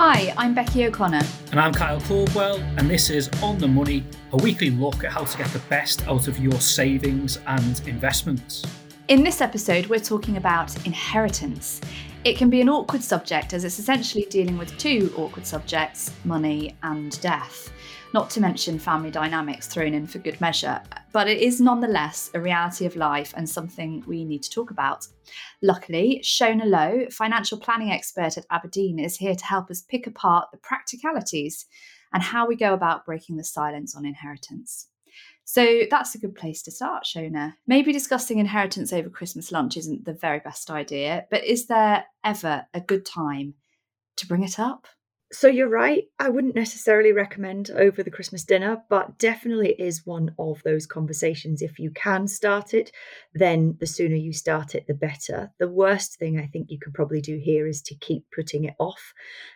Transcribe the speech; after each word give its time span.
Hi, 0.00 0.32
I'm 0.36 0.54
Becky 0.54 0.86
O'Connor. 0.86 1.22
And 1.50 1.58
I'm 1.58 1.74
Kyle 1.74 2.00
Caldwell, 2.00 2.58
and 2.76 2.88
this 2.88 3.10
is 3.10 3.28
On 3.42 3.58
the 3.58 3.66
Money, 3.66 4.04
a 4.30 4.36
weekly 4.36 4.70
look 4.70 5.02
at 5.02 5.10
how 5.10 5.24
to 5.24 5.36
get 5.36 5.48
the 5.48 5.58
best 5.68 6.06
out 6.06 6.28
of 6.28 6.38
your 6.38 6.60
savings 6.60 7.40
and 7.48 7.82
investments. 7.84 8.64
In 9.08 9.24
this 9.24 9.40
episode, 9.40 9.86
we're 9.86 9.98
talking 9.98 10.36
about 10.36 10.86
inheritance. 10.86 11.80
It 12.22 12.36
can 12.36 12.48
be 12.48 12.60
an 12.60 12.68
awkward 12.68 13.02
subject 13.02 13.54
as 13.54 13.64
it's 13.64 13.80
essentially 13.80 14.24
dealing 14.30 14.56
with 14.56 14.78
two 14.78 15.12
awkward 15.16 15.44
subjects 15.44 16.12
money 16.24 16.76
and 16.84 17.20
death 17.20 17.72
not 18.14 18.30
to 18.30 18.40
mention 18.40 18.78
family 18.78 19.10
dynamics 19.10 19.66
thrown 19.66 19.94
in 19.94 20.06
for 20.06 20.18
good 20.18 20.40
measure. 20.40 20.80
But 21.12 21.28
it 21.28 21.38
is 21.38 21.60
nonetheless 21.60 22.30
a 22.34 22.40
reality 22.40 22.86
of 22.86 22.96
life 22.96 23.34
and 23.36 23.48
something 23.48 24.02
we 24.06 24.24
need 24.24 24.42
to 24.44 24.50
talk 24.50 24.70
about. 24.70 25.06
Luckily, 25.62 26.20
Shona 26.24 26.64
Lowe, 26.64 27.06
financial 27.10 27.58
planning 27.58 27.90
expert 27.90 28.38
at 28.38 28.48
abrdn, 28.48 29.04
is 29.04 29.16
here 29.16 29.34
to 29.34 29.44
help 29.44 29.70
us 29.70 29.82
pick 29.82 30.06
apart 30.06 30.48
the 30.52 30.58
practicalities 30.58 31.66
and 32.12 32.22
how 32.22 32.46
we 32.46 32.56
go 32.56 32.72
about 32.72 33.04
breaking 33.04 33.36
the 33.36 33.44
silence 33.44 33.94
on 33.94 34.06
inheritance. 34.06 34.88
So 35.44 35.82
that's 35.90 36.14
a 36.14 36.18
good 36.18 36.34
place 36.34 36.62
to 36.62 36.70
start, 36.70 37.04
Shona. 37.04 37.54
Maybe 37.66 37.92
discussing 37.92 38.38
inheritance 38.38 38.92
over 38.92 39.08
Christmas 39.08 39.50
lunch 39.50 39.76
isn't 39.76 40.04
the 40.04 40.12
very 40.12 40.40
best 40.40 40.70
idea, 40.70 41.26
but 41.30 41.44
is 41.44 41.66
there 41.66 42.04
ever 42.22 42.66
a 42.74 42.80
good 42.80 43.06
time 43.06 43.54
to 44.16 44.26
bring 44.26 44.42
it 44.42 44.58
up? 44.58 44.86
So 45.30 45.46
you're 45.46 45.68
right. 45.68 46.04
I 46.18 46.30
wouldn't 46.30 46.54
necessarily 46.54 47.12
recommend 47.12 47.70
over 47.70 48.02
the 48.02 48.10
Christmas 48.10 48.44
dinner, 48.44 48.82
but 48.88 49.18
definitely 49.18 49.72
is 49.78 50.06
one 50.06 50.34
of 50.38 50.62
those 50.62 50.86
conversations. 50.86 51.60
If 51.60 51.78
you 51.78 51.90
can 51.90 52.26
start 52.26 52.72
it, 52.72 52.92
then 53.34 53.76
the 53.78 53.86
sooner 53.86 54.16
you 54.16 54.32
start 54.32 54.74
it, 54.74 54.86
the 54.86 54.94
better. 54.94 55.52
The 55.58 55.68
worst 55.68 56.18
thing 56.18 56.38
I 56.38 56.46
think 56.46 56.70
you 56.70 56.78
can 56.78 56.92
probably 56.92 57.20
do 57.20 57.36
here 57.36 57.66
is 57.66 57.82
to 57.82 57.94
keep 57.94 58.24
putting 58.34 58.64
it 58.64 58.74
off. 58.78 59.12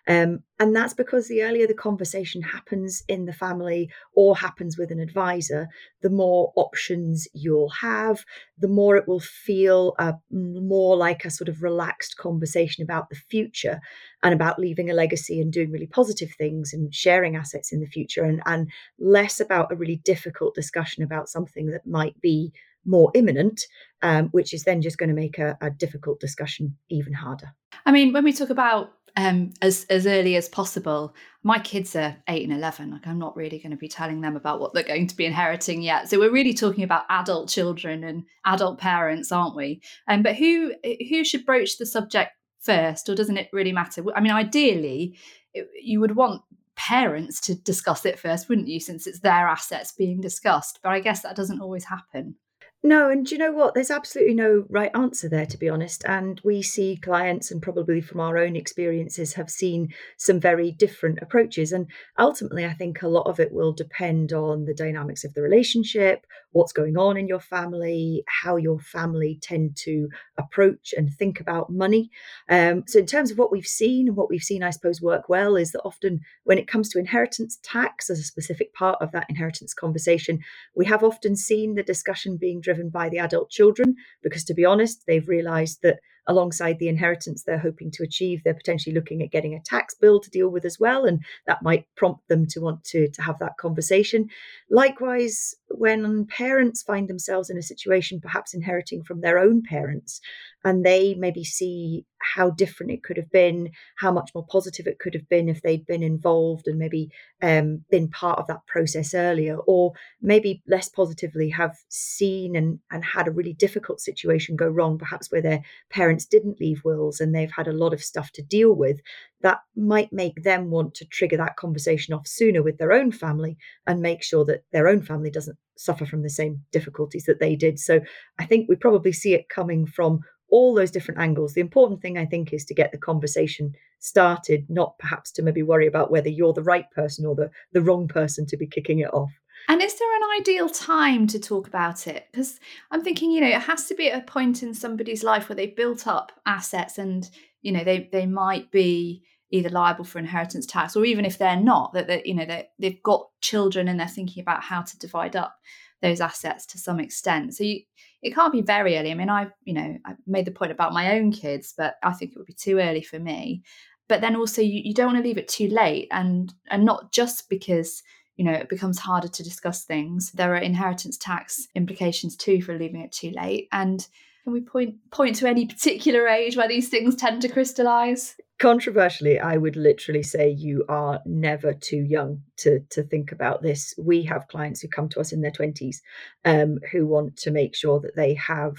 Um, 0.06 0.42
and 0.62 0.76
that's 0.76 0.94
because 0.94 1.26
the 1.26 1.42
earlier 1.42 1.66
the 1.66 1.74
conversation 1.74 2.40
happens 2.40 3.02
in 3.08 3.24
the 3.24 3.32
family 3.32 3.90
or 4.14 4.36
happens 4.36 4.78
with 4.78 4.92
an 4.92 5.00
advisor, 5.00 5.66
the 6.02 6.08
more 6.08 6.52
options 6.54 7.26
you'll 7.34 7.70
have, 7.70 8.24
the 8.56 8.68
more 8.68 8.94
it 8.94 9.08
will 9.08 9.18
feel 9.18 9.96
more 10.30 10.96
like 10.96 11.24
a 11.24 11.30
sort 11.30 11.48
of 11.48 11.64
relaxed 11.64 12.16
conversation 12.16 12.84
about 12.84 13.10
the 13.10 13.16
future 13.16 13.80
and 14.22 14.32
about 14.32 14.60
leaving 14.60 14.88
a 14.88 14.94
legacy 14.94 15.40
and 15.40 15.52
doing 15.52 15.72
really 15.72 15.88
positive 15.88 16.30
things 16.38 16.72
and 16.72 16.94
sharing 16.94 17.34
assets 17.34 17.72
in 17.72 17.80
the 17.80 17.86
future 17.86 18.22
and, 18.22 18.40
and 18.46 18.70
less 19.00 19.40
about 19.40 19.72
a 19.72 19.74
really 19.74 19.96
difficult 20.04 20.54
discussion 20.54 21.02
about 21.02 21.28
something 21.28 21.72
that 21.72 21.84
might 21.88 22.20
be 22.20 22.52
more 22.84 23.10
imminent, 23.14 23.62
um, 24.02 24.28
which 24.28 24.54
is 24.54 24.62
then 24.62 24.80
just 24.80 24.96
going 24.96 25.08
to 25.08 25.14
make 25.14 25.38
a, 25.38 25.58
a 25.60 25.70
difficult 25.70 26.20
discussion 26.20 26.76
even 26.88 27.14
harder. 27.14 27.52
I 27.84 27.90
mean, 27.90 28.12
when 28.12 28.22
we 28.22 28.32
talk 28.32 28.50
about 28.50 28.92
um, 29.16 29.52
as 29.60 29.84
as 29.90 30.06
early 30.06 30.36
as 30.36 30.48
possible. 30.48 31.14
My 31.42 31.58
kids 31.58 31.96
are 31.96 32.16
eight 32.28 32.48
and 32.48 32.56
eleven. 32.56 32.90
Like 32.90 33.06
I'm 33.06 33.18
not 33.18 33.36
really 33.36 33.58
going 33.58 33.72
to 33.72 33.76
be 33.76 33.88
telling 33.88 34.20
them 34.20 34.36
about 34.36 34.60
what 34.60 34.74
they're 34.74 34.82
going 34.82 35.08
to 35.08 35.16
be 35.16 35.26
inheriting 35.26 35.82
yet. 35.82 36.08
So 36.08 36.18
we're 36.18 36.30
really 36.30 36.54
talking 36.54 36.84
about 36.84 37.04
adult 37.08 37.48
children 37.48 38.04
and 38.04 38.24
adult 38.46 38.78
parents, 38.78 39.32
aren't 39.32 39.56
we? 39.56 39.80
Um, 40.08 40.22
but 40.22 40.36
who 40.36 40.74
who 41.08 41.24
should 41.24 41.44
broach 41.44 41.78
the 41.78 41.86
subject 41.86 42.32
first, 42.60 43.08
or 43.08 43.14
doesn't 43.14 43.38
it 43.38 43.48
really 43.52 43.72
matter? 43.72 44.04
I 44.14 44.20
mean, 44.20 44.32
ideally, 44.32 45.18
it, 45.52 45.68
you 45.82 46.00
would 46.00 46.16
want 46.16 46.42
parents 46.74 47.40
to 47.42 47.54
discuss 47.54 48.06
it 48.06 48.18
first, 48.18 48.48
wouldn't 48.48 48.68
you? 48.68 48.80
Since 48.80 49.06
it's 49.06 49.20
their 49.20 49.46
assets 49.48 49.92
being 49.92 50.20
discussed. 50.20 50.80
But 50.82 50.92
I 50.92 51.00
guess 51.00 51.22
that 51.22 51.36
doesn't 51.36 51.60
always 51.60 51.84
happen. 51.84 52.36
No, 52.84 53.10
and 53.10 53.30
you 53.30 53.38
know 53.38 53.52
what? 53.52 53.74
There's 53.74 53.92
absolutely 53.92 54.34
no 54.34 54.64
right 54.68 54.90
answer 54.94 55.28
there, 55.28 55.46
to 55.46 55.56
be 55.56 55.68
honest. 55.68 56.04
And 56.04 56.40
we 56.42 56.62
see 56.62 56.96
clients, 56.96 57.50
and 57.52 57.62
probably 57.62 58.00
from 58.00 58.18
our 58.18 58.36
own 58.36 58.56
experiences, 58.56 59.34
have 59.34 59.50
seen 59.50 59.94
some 60.16 60.40
very 60.40 60.72
different 60.72 61.20
approaches. 61.22 61.70
And 61.70 61.86
ultimately, 62.18 62.64
I 62.64 62.72
think 62.72 63.02
a 63.02 63.08
lot 63.08 63.28
of 63.28 63.38
it 63.38 63.52
will 63.52 63.72
depend 63.72 64.32
on 64.32 64.64
the 64.64 64.74
dynamics 64.74 65.22
of 65.22 65.34
the 65.34 65.42
relationship, 65.42 66.26
what's 66.52 66.72
going 66.72 66.96
on 66.96 67.16
in 67.16 67.26
your 67.26 67.40
family, 67.40 68.24
how 68.28 68.56
your 68.56 68.78
family 68.78 69.38
tend 69.42 69.76
to 69.76 70.08
approach 70.38 70.94
and 70.96 71.12
think 71.12 71.40
about 71.40 71.70
money. 71.70 72.10
Um, 72.48 72.84
so, 72.86 73.00
in 73.00 73.06
terms 73.06 73.30
of 73.30 73.38
what 73.38 73.50
we've 73.50 73.66
seen, 73.66 74.08
and 74.08 74.16
what 74.16 74.30
we've 74.30 74.42
seen, 74.42 74.62
I 74.62 74.70
suppose, 74.70 75.02
work 75.02 75.28
well 75.28 75.56
is 75.56 75.72
that 75.72 75.82
often 75.84 76.20
when 76.44 76.58
it 76.58 76.68
comes 76.68 76.88
to 76.90 76.98
inheritance 76.98 77.58
tax 77.62 78.10
as 78.10 78.18
a 78.18 78.24
specific 78.24 78.72
part 78.74 79.00
of 79.00 79.12
that 79.12 79.26
inheritance 79.28 79.74
conversation, 79.74 80.40
we 80.76 80.86
have 80.86 81.02
often 81.02 81.36
seen 81.36 81.74
the 81.74 81.82
discussion 81.82 82.36
being 82.36 82.60
driven 82.60 82.90
by 82.90 83.08
the 83.08 83.18
adult 83.18 83.50
children 83.50 83.96
because, 84.22 84.44
to 84.44 84.54
be 84.54 84.64
honest, 84.64 85.04
they've 85.06 85.28
realized 85.28 85.80
that 85.82 85.98
alongside 86.26 86.78
the 86.78 86.88
inheritance 86.88 87.42
they're 87.42 87.58
hoping 87.58 87.90
to 87.92 88.02
achieve, 88.02 88.42
they're 88.44 88.54
potentially 88.54 88.94
looking 88.94 89.22
at 89.22 89.30
getting 89.30 89.54
a 89.54 89.62
tax 89.64 89.94
bill 89.94 90.20
to 90.20 90.30
deal 90.30 90.48
with 90.48 90.64
as 90.64 90.78
well. 90.78 91.04
And 91.04 91.24
that 91.46 91.62
might 91.62 91.86
prompt 91.96 92.28
them 92.28 92.46
to 92.48 92.60
want 92.60 92.84
to, 92.84 93.08
to 93.08 93.22
have 93.22 93.38
that 93.40 93.56
conversation. 93.58 94.28
Likewise, 94.70 95.54
when 95.68 96.26
parents 96.26 96.82
find 96.82 97.08
themselves 97.08 97.50
in 97.50 97.58
a 97.58 97.62
situation 97.62 98.20
perhaps 98.20 98.54
inheriting 98.54 99.02
from 99.02 99.20
their 99.20 99.38
own 99.38 99.62
parents, 99.62 100.20
and 100.64 100.84
they 100.84 101.14
maybe 101.14 101.44
see 101.44 102.04
how 102.22 102.50
different 102.50 102.92
it 102.92 103.02
could 103.02 103.16
have 103.16 103.30
been, 103.30 103.70
how 103.96 104.12
much 104.12 104.30
more 104.34 104.46
positive 104.50 104.86
it 104.86 104.98
could 104.98 105.14
have 105.14 105.28
been 105.28 105.48
if 105.48 105.62
they'd 105.62 105.86
been 105.86 106.02
involved 106.02 106.66
and 106.66 106.78
maybe 106.78 107.10
um, 107.42 107.84
been 107.90 108.08
part 108.08 108.38
of 108.38 108.46
that 108.46 108.66
process 108.66 109.14
earlier, 109.14 109.56
or 109.66 109.92
maybe 110.20 110.62
less 110.66 110.88
positively 110.88 111.50
have 111.50 111.76
seen 111.88 112.56
and, 112.56 112.78
and 112.90 113.04
had 113.04 113.28
a 113.28 113.32
really 113.32 113.52
difficult 113.52 114.00
situation 114.00 114.56
go 114.56 114.68
wrong, 114.68 114.98
perhaps 114.98 115.30
where 115.30 115.42
their 115.42 115.62
parents 115.90 116.24
didn't 116.24 116.60
leave 116.60 116.82
wills 116.84 117.20
and 117.20 117.34
they've 117.34 117.52
had 117.52 117.68
a 117.68 117.72
lot 117.72 117.92
of 117.92 118.02
stuff 118.02 118.30
to 118.32 118.42
deal 118.42 118.72
with, 118.72 119.00
that 119.40 119.58
might 119.76 120.12
make 120.12 120.42
them 120.44 120.70
want 120.70 120.94
to 120.94 121.04
trigger 121.06 121.36
that 121.36 121.56
conversation 121.56 122.14
off 122.14 122.26
sooner 122.26 122.62
with 122.62 122.78
their 122.78 122.92
own 122.92 123.10
family 123.10 123.56
and 123.86 124.00
make 124.00 124.22
sure 124.22 124.44
that 124.44 124.62
their 124.72 124.86
own 124.86 125.02
family 125.02 125.30
doesn't 125.30 125.58
suffer 125.76 126.06
from 126.06 126.22
the 126.22 126.30
same 126.30 126.62
difficulties 126.70 127.24
that 127.24 127.40
they 127.40 127.56
did. 127.56 127.78
So 127.78 128.00
I 128.38 128.44
think 128.46 128.68
we 128.68 128.76
probably 128.76 129.12
see 129.12 129.34
it 129.34 129.48
coming 129.48 129.86
from 129.86 130.20
all 130.52 130.74
those 130.74 130.90
different 130.90 131.18
angles. 131.18 131.54
The 131.54 131.60
important 131.62 132.02
thing, 132.02 132.18
I 132.18 132.26
think, 132.26 132.52
is 132.52 132.64
to 132.66 132.74
get 132.74 132.92
the 132.92 132.98
conversation 132.98 133.74
started, 133.98 134.66
not 134.68 134.98
perhaps 134.98 135.32
to 135.32 135.42
maybe 135.42 135.62
worry 135.62 135.86
about 135.86 136.10
whether 136.10 136.28
you're 136.28 136.52
the 136.52 136.62
right 136.62 136.88
person 136.92 137.24
or 137.26 137.34
the, 137.34 137.50
the 137.72 137.80
wrong 137.80 138.06
person 138.06 138.46
to 138.46 138.56
be 138.56 138.66
kicking 138.66 139.00
it 139.00 139.12
off. 139.14 139.32
And 139.68 139.80
is 139.80 139.98
there 139.98 140.16
an 140.16 140.40
ideal 140.40 140.68
time 140.68 141.26
to 141.28 141.38
talk 141.38 141.66
about 141.66 142.06
it? 142.06 142.26
Because 142.30 142.60
I'm 142.90 143.02
thinking, 143.02 143.30
you 143.30 143.40
know, 143.40 143.48
it 143.48 143.62
has 143.62 143.86
to 143.86 143.94
be 143.94 144.10
at 144.10 144.22
a 144.22 144.26
point 144.26 144.62
in 144.62 144.74
somebody's 144.74 145.24
life 145.24 145.48
where 145.48 145.56
they've 145.56 145.74
built 145.74 146.06
up 146.06 146.32
assets 146.44 146.98
and, 146.98 147.28
you 147.62 147.72
know, 147.72 147.84
they 147.84 148.08
they 148.12 148.26
might 148.26 148.70
be 148.70 149.22
either 149.50 149.70
liable 149.70 150.04
for 150.04 150.18
inheritance 150.18 150.66
tax 150.66 150.96
or 150.96 151.04
even 151.04 151.24
if 151.24 151.38
they're 151.38 151.56
not, 151.56 151.92
that 151.92 152.08
they, 152.08 152.22
you 152.24 152.34
know, 152.34 152.44
they, 152.44 152.68
they've 152.78 153.02
got 153.02 153.28
children 153.40 153.86
and 153.88 154.00
they're 154.00 154.08
thinking 154.08 154.42
about 154.42 154.62
how 154.62 154.82
to 154.82 154.98
divide 154.98 155.36
up 155.36 155.54
those 156.00 156.20
assets 156.20 156.66
to 156.66 156.78
some 156.78 156.98
extent. 156.98 157.54
So 157.54 157.64
you, 157.64 157.80
it 158.22 158.34
can't 158.34 158.52
be 158.52 158.62
very 158.62 158.96
early. 158.96 159.10
I 159.10 159.14
mean, 159.14 159.28
I, 159.28 159.48
you 159.64 159.74
know, 159.74 159.98
I 160.06 160.14
made 160.26 160.44
the 160.44 160.52
point 160.52 160.72
about 160.72 160.92
my 160.92 161.18
own 161.18 161.32
kids, 161.32 161.74
but 161.76 161.96
I 162.02 162.12
think 162.12 162.32
it 162.32 162.38
would 162.38 162.46
be 162.46 162.52
too 162.52 162.78
early 162.78 163.02
for 163.02 163.18
me. 163.18 163.62
But 164.08 164.20
then 164.20 164.36
also, 164.36 164.62
you, 164.62 164.80
you 164.84 164.94
don't 164.94 165.12
want 165.12 165.18
to 165.18 165.24
leave 165.26 165.38
it 165.38 165.48
too 165.48 165.68
late, 165.68 166.08
and 166.10 166.52
and 166.70 166.84
not 166.84 167.12
just 167.12 167.48
because 167.48 168.02
you 168.36 168.44
know 168.44 168.52
it 168.52 168.68
becomes 168.68 168.98
harder 168.98 169.28
to 169.28 169.42
discuss 169.42 169.84
things. 169.84 170.32
There 170.32 170.54
are 170.54 170.58
inheritance 170.58 171.16
tax 171.16 171.66
implications 171.74 172.36
too 172.36 172.62
for 172.62 172.78
leaving 172.78 173.00
it 173.00 173.12
too 173.12 173.30
late. 173.30 173.68
And 173.72 174.06
can 174.44 174.52
we 174.52 174.60
point 174.60 174.96
point 175.10 175.36
to 175.36 175.48
any 175.48 175.66
particular 175.66 176.28
age 176.28 176.56
where 176.56 176.68
these 176.68 176.88
things 176.88 177.16
tend 177.16 177.42
to 177.42 177.48
crystallize? 177.48 178.36
Controversially, 178.62 179.40
I 179.40 179.56
would 179.56 179.74
literally 179.74 180.22
say 180.22 180.48
you 180.48 180.84
are 180.88 181.20
never 181.26 181.74
too 181.74 182.04
young 182.16 182.42
to 182.58 182.78
to 182.90 183.02
think 183.02 183.32
about 183.32 183.60
this. 183.60 183.92
We 183.98 184.22
have 184.22 184.46
clients 184.46 184.80
who 184.80 184.88
come 184.88 185.08
to 185.10 185.20
us 185.20 185.32
in 185.32 185.40
their 185.40 185.50
twenties 185.50 186.00
um, 186.44 186.78
who 186.92 187.04
want 187.06 187.36
to 187.38 187.50
make 187.50 187.74
sure 187.74 187.98
that 188.00 188.14
they 188.14 188.34
have 188.34 188.76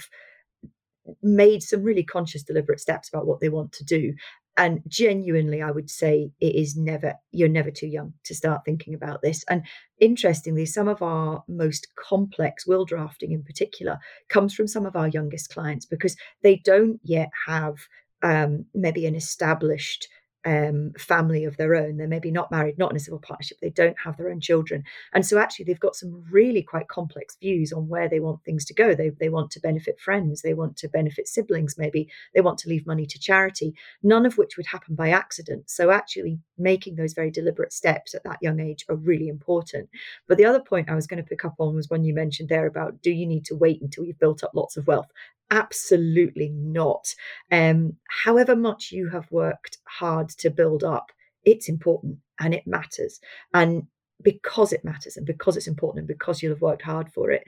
made 1.22 1.62
some 1.62 1.82
really 1.82 2.02
conscious, 2.02 2.42
deliberate 2.42 2.80
steps 2.80 3.10
about 3.10 3.26
what 3.26 3.40
they 3.40 3.50
want 3.50 3.72
to 3.72 3.84
do. 3.84 4.14
And 4.56 4.80
genuinely, 4.88 5.60
I 5.60 5.70
would 5.70 5.90
say 5.90 6.30
it 6.40 6.54
is 6.54 6.76
never, 6.76 7.14
you're 7.32 7.48
never 7.48 7.72
too 7.72 7.88
young 7.88 8.14
to 8.24 8.34
start 8.34 8.62
thinking 8.64 8.94
about 8.94 9.20
this. 9.20 9.44
And 9.50 9.66
interestingly, 10.00 10.64
some 10.64 10.88
of 10.88 11.02
our 11.02 11.42
most 11.48 11.88
complex 11.98 12.66
will 12.66 12.84
drafting 12.84 13.32
in 13.32 13.42
particular 13.42 13.98
comes 14.28 14.54
from 14.54 14.68
some 14.68 14.86
of 14.86 14.96
our 14.96 15.08
youngest 15.08 15.50
clients 15.50 15.84
because 15.84 16.16
they 16.42 16.56
don't 16.64 17.00
yet 17.02 17.30
have 17.48 17.74
um, 18.24 18.64
maybe 18.74 19.06
an 19.06 19.14
established 19.14 20.08
um, 20.44 20.92
family 20.98 21.44
of 21.44 21.56
their 21.56 21.74
own. 21.74 21.96
They're 21.96 22.06
maybe 22.06 22.30
not 22.30 22.50
married, 22.50 22.78
not 22.78 22.90
in 22.90 22.96
a 22.96 23.00
civil 23.00 23.18
partnership. 23.18 23.58
They 23.60 23.70
don't 23.70 23.96
have 24.04 24.16
their 24.16 24.28
own 24.28 24.40
children, 24.40 24.84
and 25.12 25.24
so 25.24 25.38
actually 25.38 25.64
they've 25.66 25.80
got 25.80 25.96
some 25.96 26.24
really 26.30 26.62
quite 26.62 26.88
complex 26.88 27.36
views 27.40 27.72
on 27.72 27.88
where 27.88 28.08
they 28.08 28.20
want 28.20 28.44
things 28.44 28.64
to 28.66 28.74
go. 28.74 28.94
They 28.94 29.10
they 29.10 29.28
want 29.28 29.50
to 29.52 29.60
benefit 29.60 30.00
friends, 30.00 30.42
they 30.42 30.54
want 30.54 30.76
to 30.78 30.88
benefit 30.88 31.28
siblings, 31.28 31.78
maybe 31.78 32.08
they 32.34 32.40
want 32.40 32.58
to 32.58 32.68
leave 32.68 32.86
money 32.86 33.06
to 33.06 33.18
charity. 33.18 33.74
None 34.02 34.26
of 34.26 34.36
which 34.36 34.56
would 34.56 34.66
happen 34.66 34.94
by 34.94 35.10
accident. 35.10 35.70
So 35.70 35.90
actually 35.90 36.38
making 36.58 36.96
those 36.96 37.14
very 37.14 37.30
deliberate 37.30 37.72
steps 37.72 38.14
at 38.14 38.24
that 38.24 38.38
young 38.40 38.60
age 38.60 38.84
are 38.88 38.96
really 38.96 39.28
important. 39.28 39.88
But 40.28 40.38
the 40.38 40.44
other 40.44 40.60
point 40.60 40.90
I 40.90 40.94
was 40.94 41.06
going 41.06 41.22
to 41.22 41.28
pick 41.28 41.44
up 41.44 41.54
on 41.58 41.74
was 41.74 41.88
when 41.88 42.04
you 42.04 42.14
mentioned 42.14 42.48
there 42.48 42.66
about 42.66 43.02
do 43.02 43.10
you 43.10 43.26
need 43.26 43.44
to 43.46 43.56
wait 43.56 43.80
until 43.80 44.04
you've 44.04 44.18
built 44.18 44.44
up 44.44 44.52
lots 44.54 44.76
of 44.76 44.86
wealth? 44.86 45.08
Absolutely 45.54 46.48
not. 46.50 47.14
Um, 47.50 47.96
however 48.24 48.56
much 48.56 48.90
you 48.90 49.08
have 49.08 49.30
worked 49.30 49.78
hard 49.86 50.28
to 50.30 50.50
build 50.50 50.82
up 50.82 51.12
it's 51.44 51.68
important 51.68 52.18
and 52.40 52.54
it 52.54 52.66
matters. 52.66 53.20
And 53.52 53.84
because 54.22 54.72
it 54.72 54.84
matters 54.84 55.16
and 55.16 55.26
because 55.26 55.56
it's 55.56 55.66
important 55.66 56.00
and 56.00 56.08
because 56.08 56.42
you'll 56.42 56.54
have 56.54 56.62
worked 56.62 56.82
hard 56.82 57.12
for 57.12 57.30
it, 57.30 57.44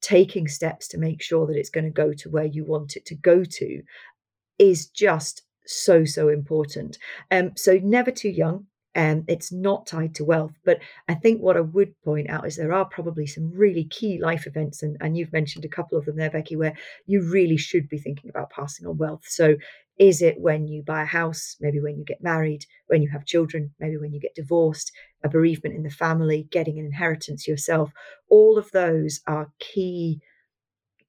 taking 0.00 0.46
steps 0.46 0.88
to 0.88 0.98
make 0.98 1.22
sure 1.22 1.46
that 1.46 1.56
it's 1.56 1.70
going 1.70 1.84
to 1.84 1.90
go 1.90 2.12
to 2.12 2.30
where 2.30 2.44
you 2.44 2.64
want 2.64 2.96
it 2.96 3.04
to 3.06 3.14
go 3.14 3.44
to 3.44 3.82
is 4.58 4.88
just 4.88 5.42
so 5.66 6.02
so 6.04 6.28
important 6.28 6.96
um 7.30 7.52
so 7.54 7.78
never 7.82 8.10
too 8.10 8.30
young 8.30 8.64
um, 8.98 9.24
it's 9.28 9.52
not 9.52 9.86
tied 9.86 10.16
to 10.16 10.24
wealth. 10.24 10.54
But 10.64 10.80
I 11.08 11.14
think 11.14 11.40
what 11.40 11.56
I 11.56 11.60
would 11.60 11.94
point 12.02 12.28
out 12.28 12.46
is 12.46 12.56
there 12.56 12.72
are 12.72 12.84
probably 12.84 13.28
some 13.28 13.52
really 13.54 13.84
key 13.84 14.18
life 14.20 14.44
events, 14.44 14.82
and, 14.82 14.96
and 15.00 15.16
you've 15.16 15.32
mentioned 15.32 15.64
a 15.64 15.68
couple 15.68 15.96
of 15.96 16.04
them 16.04 16.16
there, 16.16 16.30
Becky, 16.30 16.56
where 16.56 16.76
you 17.06 17.22
really 17.22 17.56
should 17.56 17.88
be 17.88 17.98
thinking 17.98 18.28
about 18.28 18.50
passing 18.50 18.88
on 18.88 18.98
wealth. 18.98 19.22
So 19.24 19.54
is 20.00 20.20
it 20.20 20.40
when 20.40 20.66
you 20.66 20.82
buy 20.82 21.02
a 21.02 21.06
house, 21.06 21.56
maybe 21.60 21.80
when 21.80 21.96
you 21.96 22.04
get 22.04 22.22
married, 22.22 22.66
when 22.88 23.00
you 23.00 23.08
have 23.10 23.24
children, 23.24 23.72
maybe 23.78 23.96
when 23.96 24.12
you 24.12 24.20
get 24.20 24.34
divorced, 24.34 24.90
a 25.22 25.28
bereavement 25.28 25.76
in 25.76 25.84
the 25.84 25.90
family, 25.90 26.48
getting 26.50 26.80
an 26.80 26.86
inheritance 26.86 27.46
yourself? 27.46 27.92
All 28.28 28.58
of 28.58 28.68
those 28.72 29.20
are 29.28 29.52
key 29.60 30.20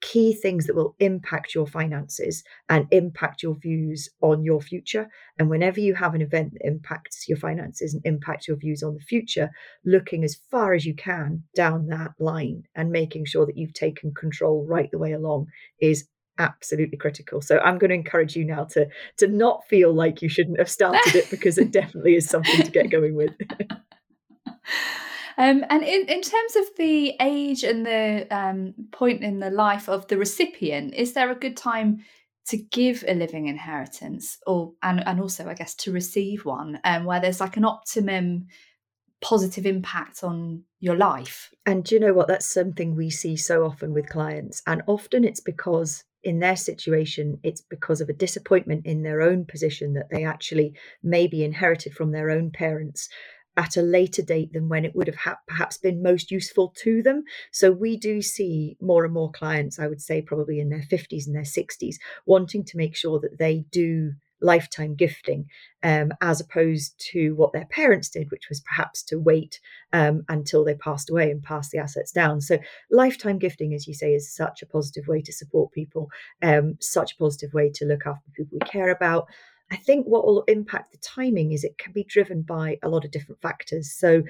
key 0.01 0.33
things 0.33 0.65
that 0.65 0.75
will 0.75 0.95
impact 0.99 1.53
your 1.53 1.67
finances 1.67 2.43
and 2.69 2.87
impact 2.91 3.43
your 3.43 3.55
views 3.55 4.09
on 4.21 4.43
your 4.43 4.61
future. 4.61 5.09
And 5.37 5.49
whenever 5.49 5.79
you 5.79 5.93
have 5.95 6.15
an 6.15 6.21
event 6.21 6.53
that 6.53 6.65
impacts 6.65 7.27
your 7.27 7.37
finances 7.37 7.93
and 7.93 8.01
impacts 8.05 8.47
your 8.47 8.57
views 8.57 8.81
on 8.83 8.93
the 8.93 9.01
future, 9.01 9.49
looking 9.85 10.23
as 10.23 10.39
far 10.49 10.73
as 10.73 10.85
you 10.85 10.95
can 10.95 11.43
down 11.55 11.87
that 11.87 12.11
line 12.19 12.63
and 12.75 12.91
making 12.91 13.25
sure 13.25 13.45
that 13.45 13.57
you've 13.57 13.73
taken 13.73 14.13
control 14.13 14.65
right 14.65 14.89
the 14.91 14.97
way 14.97 15.11
along 15.11 15.47
is 15.81 16.07
absolutely 16.37 16.97
critical. 16.97 17.41
So 17.41 17.59
I'm 17.59 17.77
going 17.77 17.89
to 17.89 17.95
encourage 17.95 18.35
you 18.35 18.45
now 18.45 18.63
to 18.71 18.87
to 19.17 19.27
not 19.27 19.67
feel 19.67 19.93
like 19.93 20.21
you 20.21 20.29
shouldn't 20.29 20.57
have 20.57 20.69
started 20.69 21.15
it 21.15 21.29
because 21.29 21.57
it 21.57 21.71
definitely 21.79 22.15
is 22.15 22.29
something 22.29 22.63
to 22.63 22.71
get 22.71 22.89
going 22.89 23.15
with. 23.15 23.31
Um, 25.39 25.63
and 25.69 25.83
in, 25.83 26.01
in 26.09 26.21
terms 26.21 26.55
of 26.57 26.65
the 26.77 27.15
age 27.21 27.63
and 27.63 27.85
the 27.85 28.27
um, 28.29 28.73
point 28.91 29.23
in 29.23 29.39
the 29.39 29.49
life 29.49 29.87
of 29.87 30.05
the 30.07 30.17
recipient, 30.17 30.93
is 30.93 31.13
there 31.13 31.31
a 31.31 31.35
good 31.35 31.55
time 31.55 32.03
to 32.47 32.57
give 32.57 33.05
a 33.07 33.13
living 33.13 33.47
inheritance, 33.47 34.37
or 34.45 34.73
and 34.83 35.01
and 35.07 35.21
also 35.21 35.47
I 35.47 35.53
guess 35.53 35.75
to 35.75 35.93
receive 35.93 36.43
one, 36.43 36.79
um, 36.83 37.05
where 37.05 37.21
there's 37.21 37.39
like 37.39 37.55
an 37.55 37.63
optimum 37.63 38.47
positive 39.21 39.65
impact 39.65 40.25
on 40.25 40.63
your 40.81 40.97
life? 40.97 41.53
And 41.65 41.85
do 41.85 41.95
you 41.95 42.01
know 42.01 42.13
what? 42.13 42.27
That's 42.27 42.53
something 42.53 42.95
we 42.95 43.09
see 43.09 43.37
so 43.37 43.63
often 43.63 43.93
with 43.93 44.09
clients, 44.09 44.61
and 44.67 44.81
often 44.87 45.23
it's 45.23 45.39
because 45.39 46.03
in 46.21 46.39
their 46.39 46.57
situation, 46.57 47.39
it's 47.43 47.61
because 47.61 48.01
of 48.01 48.09
a 48.09 48.13
disappointment 48.13 48.85
in 48.85 49.03
their 49.03 49.21
own 49.21 49.45
position 49.45 49.93
that 49.93 50.09
they 50.11 50.25
actually 50.25 50.73
maybe 51.01 51.45
inherited 51.45 51.93
from 51.93 52.11
their 52.11 52.29
own 52.29 52.51
parents 52.51 53.07
at 53.57 53.77
a 53.77 53.81
later 53.81 54.21
date 54.21 54.53
than 54.53 54.69
when 54.69 54.85
it 54.85 54.95
would 54.95 55.07
have 55.07 55.15
ha- 55.15 55.39
perhaps 55.47 55.77
been 55.77 56.01
most 56.01 56.31
useful 56.31 56.73
to 56.77 57.03
them. 57.03 57.23
So 57.51 57.71
we 57.71 57.97
do 57.97 58.21
see 58.21 58.77
more 58.81 59.03
and 59.03 59.13
more 59.13 59.31
clients, 59.31 59.79
I 59.79 59.87
would 59.87 60.01
say 60.01 60.21
probably 60.21 60.59
in 60.59 60.69
their 60.69 60.85
50s 60.89 61.25
and 61.25 61.35
their 61.35 61.43
60s, 61.43 61.95
wanting 62.25 62.63
to 62.65 62.77
make 62.77 62.95
sure 62.95 63.19
that 63.19 63.37
they 63.37 63.65
do 63.71 64.13
lifetime 64.41 64.95
gifting 64.95 65.45
um, 65.83 66.11
as 66.21 66.39
opposed 66.39 66.93
to 67.11 67.35
what 67.35 67.53
their 67.53 67.65
parents 67.65 68.09
did, 68.09 68.31
which 68.31 68.47
was 68.49 68.61
perhaps 68.61 69.03
to 69.03 69.17
wait 69.17 69.59
um, 69.93 70.23
until 70.29 70.63
they 70.63 70.75
passed 70.75 71.09
away 71.09 71.29
and 71.31 71.43
pass 71.43 71.69
the 71.69 71.77
assets 71.77 72.11
down. 72.11 72.41
So, 72.41 72.57
lifetime 72.89 73.39
gifting, 73.39 73.73
as 73.73 73.87
you 73.87 73.93
say, 73.93 74.13
is 74.13 74.33
such 74.33 74.61
a 74.61 74.65
positive 74.65 75.07
way 75.07 75.21
to 75.21 75.33
support 75.33 75.71
people, 75.71 76.09
um, 76.41 76.77
such 76.79 77.13
a 77.13 77.17
positive 77.17 77.53
way 77.53 77.69
to 77.75 77.85
look 77.85 78.05
after 78.05 78.29
people 78.35 78.57
we 78.61 78.69
care 78.69 78.89
about. 78.89 79.27
I 79.71 79.75
think 79.75 80.05
what 80.05 80.25
will 80.25 80.43
impact 80.47 80.91
the 80.91 80.97
timing 80.97 81.51
is 81.51 81.63
it 81.63 81.77
can 81.77 81.93
be 81.93 82.03
driven 82.03 82.41
by 82.41 82.77
a 82.81 82.89
lot 82.89 83.05
of 83.05 83.11
different 83.11 83.41
factors. 83.41 83.93
So 83.95 84.23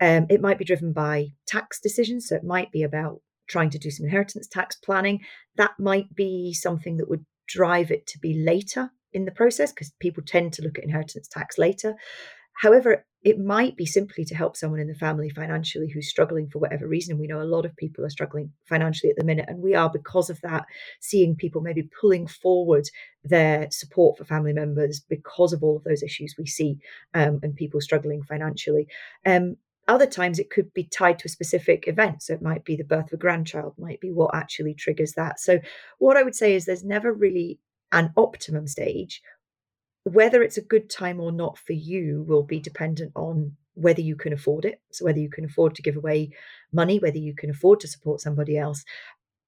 um, 0.00 0.26
it 0.30 0.40
might 0.40 0.58
be 0.58 0.64
driven 0.64 0.92
by 0.92 1.28
tax 1.46 1.80
decisions. 1.80 2.28
So 2.28 2.36
it 2.36 2.44
might 2.44 2.72
be 2.72 2.82
about 2.82 3.20
trying 3.48 3.70
to 3.70 3.78
do 3.78 3.90
some 3.90 4.06
inheritance 4.06 4.48
tax 4.48 4.76
planning. 4.76 5.20
That 5.56 5.72
might 5.78 6.14
be 6.14 6.52
something 6.54 6.96
that 6.96 7.08
would 7.08 7.24
drive 7.46 7.90
it 7.90 8.06
to 8.08 8.18
be 8.18 8.42
later 8.42 8.90
in 9.12 9.24
the 9.24 9.30
process 9.30 9.72
because 9.72 9.92
people 10.00 10.22
tend 10.26 10.52
to 10.54 10.62
look 10.62 10.78
at 10.78 10.84
inheritance 10.84 11.28
tax 11.28 11.58
later. 11.58 11.94
However, 12.54 13.04
it 13.26 13.40
might 13.40 13.76
be 13.76 13.86
simply 13.86 14.24
to 14.24 14.36
help 14.36 14.56
someone 14.56 14.78
in 14.78 14.86
the 14.86 14.94
family 14.94 15.28
financially 15.28 15.90
who's 15.90 16.08
struggling 16.08 16.48
for 16.48 16.60
whatever 16.60 16.86
reason. 16.86 17.18
We 17.18 17.26
know 17.26 17.42
a 17.42 17.42
lot 17.42 17.64
of 17.64 17.74
people 17.74 18.04
are 18.04 18.08
struggling 18.08 18.52
financially 18.68 19.10
at 19.10 19.16
the 19.16 19.24
minute, 19.24 19.46
and 19.48 19.60
we 19.60 19.74
are, 19.74 19.90
because 19.90 20.30
of 20.30 20.40
that, 20.42 20.64
seeing 21.00 21.34
people 21.34 21.60
maybe 21.60 21.90
pulling 22.00 22.28
forward 22.28 22.84
their 23.24 23.68
support 23.72 24.16
for 24.16 24.24
family 24.24 24.52
members 24.52 25.00
because 25.00 25.52
of 25.52 25.64
all 25.64 25.76
of 25.76 25.82
those 25.82 26.04
issues 26.04 26.36
we 26.38 26.46
see 26.46 26.78
um, 27.14 27.40
and 27.42 27.56
people 27.56 27.80
struggling 27.80 28.22
financially. 28.22 28.86
Um, 29.26 29.56
other 29.88 30.06
times 30.06 30.38
it 30.38 30.50
could 30.50 30.72
be 30.72 30.84
tied 30.84 31.18
to 31.18 31.26
a 31.26 31.28
specific 31.28 31.88
event. 31.88 32.22
So 32.22 32.32
it 32.32 32.42
might 32.42 32.64
be 32.64 32.76
the 32.76 32.84
birth 32.84 33.06
of 33.06 33.14
a 33.14 33.16
grandchild, 33.16 33.74
might 33.76 34.00
be 34.00 34.12
what 34.12 34.36
actually 34.36 34.74
triggers 34.74 35.14
that. 35.14 35.40
So, 35.40 35.58
what 35.98 36.16
I 36.16 36.22
would 36.22 36.36
say 36.36 36.54
is 36.54 36.64
there's 36.64 36.84
never 36.84 37.12
really 37.12 37.58
an 37.90 38.12
optimum 38.16 38.68
stage 38.68 39.20
whether 40.06 40.42
it's 40.42 40.56
a 40.56 40.62
good 40.62 40.88
time 40.88 41.20
or 41.20 41.32
not 41.32 41.58
for 41.58 41.72
you 41.72 42.24
will 42.28 42.44
be 42.44 42.60
dependent 42.60 43.10
on 43.16 43.56
whether 43.74 44.00
you 44.00 44.14
can 44.14 44.32
afford 44.32 44.64
it. 44.64 44.80
So, 44.92 45.04
whether 45.04 45.18
you 45.18 45.28
can 45.28 45.44
afford 45.44 45.74
to 45.74 45.82
give 45.82 45.96
away 45.96 46.30
money, 46.72 46.98
whether 46.98 47.18
you 47.18 47.34
can 47.34 47.50
afford 47.50 47.80
to 47.80 47.88
support 47.88 48.20
somebody 48.20 48.56
else, 48.56 48.84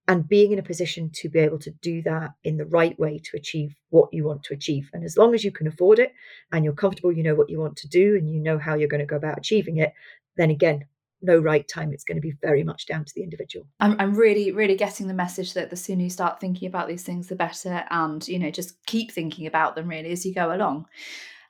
and 0.09 0.29
being 0.29 0.51
in 0.51 0.59
a 0.59 0.63
position 0.63 1.11
to 1.15 1.29
be 1.29 1.39
able 1.39 1.61
to 1.61 1.71
do 1.83 2.03
that 2.03 2.31
in 2.43 2.57
the 2.57 2.65
right 2.67 2.99
way 2.99 3.21
to 3.25 3.37
achieve 3.37 3.75
what 3.91 4.09
you 4.13 4.25
want 4.25 4.43
to 4.45 4.55
achieve. 4.55 4.91
And 4.93 5.05
as 5.05 5.17
long 5.17 5.33
as 5.35 5.45
you 5.45 5.53
can 5.53 5.69
afford 5.69 6.01
it 6.01 6.13
and 6.51 6.65
you're 6.65 6.75
comfortable, 6.75 7.13
you 7.13 7.23
know 7.23 7.35
what 7.37 7.51
you 7.51 7.61
want 7.61 7.77
to 7.77 7.89
do, 7.89 8.17
and 8.17 8.29
you 8.29 8.41
know 8.41 8.59
how 8.59 8.75
you're 8.75 8.89
going 8.89 9.01
to 9.01 9.07
go 9.07 9.17
about 9.17 9.39
achieving 9.39 9.77
it, 9.77 9.93
then 10.37 10.51
again, 10.51 10.87
no 11.21 11.39
right 11.39 11.67
time. 11.67 11.93
It's 11.93 12.05
going 12.05 12.17
to 12.17 12.23
be 12.23 12.35
very 12.41 12.63
much 12.63 12.87
down 12.87 13.05
to 13.05 13.13
the 13.15 13.23
individual. 13.23 13.67
I'm, 13.81 13.97
I'm 13.99 14.15
really, 14.15 14.53
really 14.53 14.77
getting 14.77 15.09
the 15.09 15.15
message 15.15 15.55
that 15.55 15.71
the 15.71 15.77
sooner 15.77 16.03
you 16.03 16.11
start 16.11 16.41
thinking 16.41 16.69
about 16.69 16.89
these 16.89 17.03
things, 17.03 17.27
the 17.27 17.37
better. 17.37 17.85
And, 17.91 18.27
you 18.29 18.39
know, 18.39 18.51
just 18.51 18.85
keep 18.87 19.11
thinking 19.11 19.47
about 19.47 19.75
them 19.75 19.89
really 19.89 20.13
as 20.13 20.25
you 20.25 20.35
go 20.35 20.55
along. 20.55 20.87